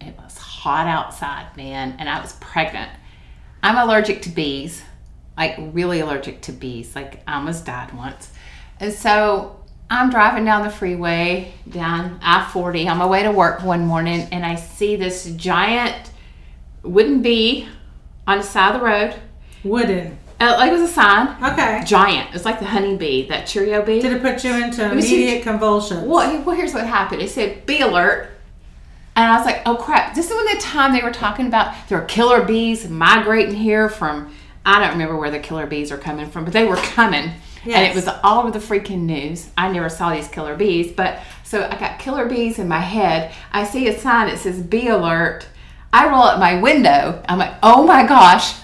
it 0.00 0.16
was 0.16 0.38
hot 0.38 0.86
outside 0.86 1.54
man 1.58 1.94
and 1.98 2.08
i 2.08 2.18
was 2.18 2.32
pregnant 2.34 2.90
I'm 3.62 3.76
allergic 3.76 4.22
to 4.22 4.28
bees, 4.28 4.82
like 5.36 5.54
really 5.58 6.00
allergic 6.00 6.40
to 6.42 6.52
bees. 6.52 6.96
Like 6.96 7.22
I 7.26 7.36
almost 7.36 7.64
died 7.64 7.92
once. 7.92 8.32
And 8.80 8.92
so 8.92 9.60
I'm 9.88 10.10
driving 10.10 10.44
down 10.44 10.64
the 10.64 10.70
freeway 10.70 11.52
down 11.68 12.18
I 12.22 12.50
40 12.50 12.88
on 12.88 12.98
my 12.98 13.06
way 13.06 13.22
to 13.22 13.30
work 13.30 13.62
one 13.62 13.86
morning, 13.86 14.26
and 14.32 14.44
I 14.44 14.56
see 14.56 14.96
this 14.96 15.26
giant 15.36 16.10
wooden 16.82 17.22
bee 17.22 17.68
on 18.26 18.38
the 18.38 18.44
side 18.44 18.74
of 18.74 18.80
the 18.80 18.86
road. 18.86 19.14
Wooden. 19.62 20.18
Uh, 20.40 20.56
like 20.58 20.70
it 20.70 20.72
was 20.72 20.82
a 20.82 20.92
sign. 20.92 21.36
Okay. 21.42 21.82
Giant. 21.84 22.34
It's 22.34 22.44
like 22.44 22.58
the 22.58 22.64
honey 22.64 22.96
bee, 22.96 23.28
that 23.28 23.46
Cheerio 23.46 23.82
bee. 23.82 24.00
Did 24.00 24.12
it 24.12 24.22
put 24.22 24.42
you 24.44 24.52
into 24.52 24.82
was 24.88 25.04
immediate 25.04 25.34
huge. 25.34 25.42
convulsions? 25.44 26.04
Well, 26.06 26.42
well, 26.42 26.56
here's 26.56 26.74
what 26.74 26.86
happened. 26.86 27.22
It 27.22 27.30
said 27.30 27.64
be 27.66 27.80
alert. 27.80 28.30
And 29.14 29.30
I 29.30 29.36
was 29.36 29.44
like, 29.44 29.62
oh 29.66 29.76
crap. 29.76 30.14
This 30.14 30.30
is 30.30 30.36
when 30.36 30.46
the 30.56 30.60
time 30.60 30.92
they 30.92 31.02
were 31.02 31.12
talking 31.12 31.46
about 31.46 31.74
there 31.88 31.98
were 31.98 32.06
killer 32.06 32.42
bees 32.42 32.88
migrating 32.88 33.54
here 33.54 33.88
from, 33.88 34.34
I 34.64 34.80
don't 34.80 34.92
remember 34.92 35.16
where 35.16 35.30
the 35.30 35.38
killer 35.38 35.66
bees 35.66 35.92
are 35.92 35.98
coming 35.98 36.30
from, 36.30 36.44
but 36.44 36.52
they 36.52 36.64
were 36.64 36.76
coming. 36.76 37.30
And 37.64 37.86
it 37.86 37.94
was 37.94 38.08
all 38.24 38.40
over 38.40 38.50
the 38.50 38.58
freaking 38.58 39.02
news. 39.02 39.50
I 39.56 39.70
never 39.70 39.88
saw 39.88 40.12
these 40.12 40.26
killer 40.26 40.56
bees, 40.56 40.90
but 40.90 41.20
so 41.44 41.64
I 41.64 41.78
got 41.78 42.00
killer 42.00 42.26
bees 42.26 42.58
in 42.58 42.66
my 42.66 42.80
head. 42.80 43.32
I 43.52 43.64
see 43.64 43.86
a 43.86 43.96
sign 43.96 44.26
that 44.28 44.38
says 44.38 44.60
be 44.60 44.88
alert. 44.88 45.46
I 45.92 46.08
roll 46.08 46.22
up 46.22 46.40
my 46.40 46.60
window. 46.60 47.22
I'm 47.28 47.38
like, 47.38 47.54
oh 47.62 47.86
my 47.86 48.04
gosh. 48.04 48.54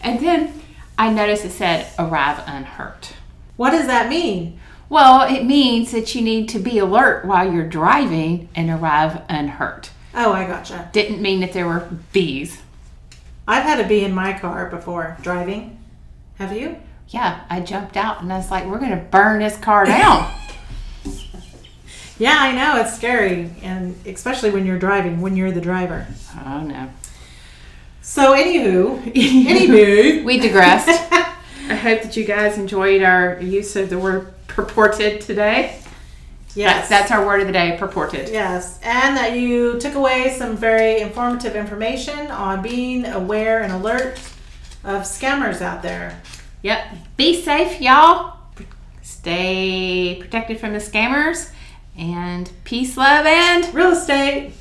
And 0.00 0.20
then 0.20 0.62
I 0.98 1.10
noticed 1.10 1.44
it 1.44 1.50
said 1.50 1.88
arrive 1.98 2.42
unhurt. 2.46 3.12
What 3.56 3.70
does 3.70 3.86
that 3.86 4.08
mean? 4.08 4.58
Well, 4.88 5.22
it 5.22 5.44
means 5.44 5.90
that 5.92 6.14
you 6.14 6.22
need 6.22 6.48
to 6.50 6.58
be 6.58 6.78
alert 6.78 7.24
while 7.24 7.52
you're 7.52 7.68
driving 7.68 8.48
and 8.54 8.70
arrive 8.70 9.22
unhurt. 9.28 9.90
Oh, 10.14 10.32
I 10.32 10.46
gotcha. 10.46 10.88
Didn't 10.92 11.20
mean 11.20 11.40
that 11.40 11.52
there 11.52 11.66
were 11.66 11.88
bees. 12.12 12.62
I've 13.48 13.64
had 13.64 13.80
a 13.80 13.88
bee 13.88 14.04
in 14.04 14.14
my 14.14 14.38
car 14.38 14.70
before 14.70 15.16
driving. 15.20 15.78
Have 16.38 16.52
you? 16.56 16.76
Yeah, 17.08 17.44
I 17.50 17.60
jumped 17.60 17.96
out 17.96 18.22
and 18.22 18.32
I 18.32 18.36
was 18.38 18.50
like, 18.50 18.66
we're 18.66 18.78
going 18.78 18.90
to 18.90 18.96
burn 18.96 19.40
this 19.40 19.56
car 19.56 19.84
down. 19.84 20.32
Yeah, 22.18 22.36
I 22.38 22.52
know 22.52 22.80
it's 22.80 22.96
scary, 22.96 23.50
and 23.62 23.94
especially 24.06 24.48
when 24.48 24.64
you're 24.64 24.78
driving, 24.78 25.20
when 25.20 25.36
you're 25.36 25.52
the 25.52 25.60
driver. 25.60 26.06
oh, 26.46 26.62
no. 26.62 26.88
So, 28.08 28.34
anywho, 28.34 29.02
anywho, 29.12 30.24
We 30.24 30.38
digressed. 30.38 30.88
I 31.68 31.74
hope 31.74 32.02
that 32.02 32.16
you 32.16 32.24
guys 32.24 32.56
enjoyed 32.56 33.02
our 33.02 33.40
use 33.42 33.74
of 33.74 33.90
the 33.90 33.98
word 33.98 34.32
purported 34.46 35.20
today. 35.20 35.80
yes, 36.54 36.88
That's, 36.88 36.88
that's 36.88 37.10
our 37.10 37.26
word 37.26 37.40
of 37.40 37.48
the 37.48 37.52
day, 37.52 37.76
purported. 37.76 38.28
yes, 38.28 38.78
and 38.84 39.16
that 39.16 39.36
you 39.36 39.80
took 39.80 39.94
away 39.96 40.32
some 40.38 40.56
very 40.56 41.00
informative 41.00 41.56
information 41.56 42.28
on 42.28 42.62
being 42.62 43.04
aware 43.06 43.62
and 43.62 43.72
alert 43.72 44.18
of 44.84 45.02
scammers 45.02 45.60
out 45.60 45.82
there. 45.82 46.22
Yep. 46.62 46.86
Be 47.16 47.42
safe, 47.42 47.80
y'all. 47.80 48.38
Stay 49.02 50.16
protected 50.20 50.60
from 50.60 50.72
the 50.74 50.78
scammers. 50.78 51.50
And 51.98 52.48
peace, 52.62 52.96
love, 52.96 53.26
and 53.26 53.74
Real 53.74 53.90
estate. 53.92 54.52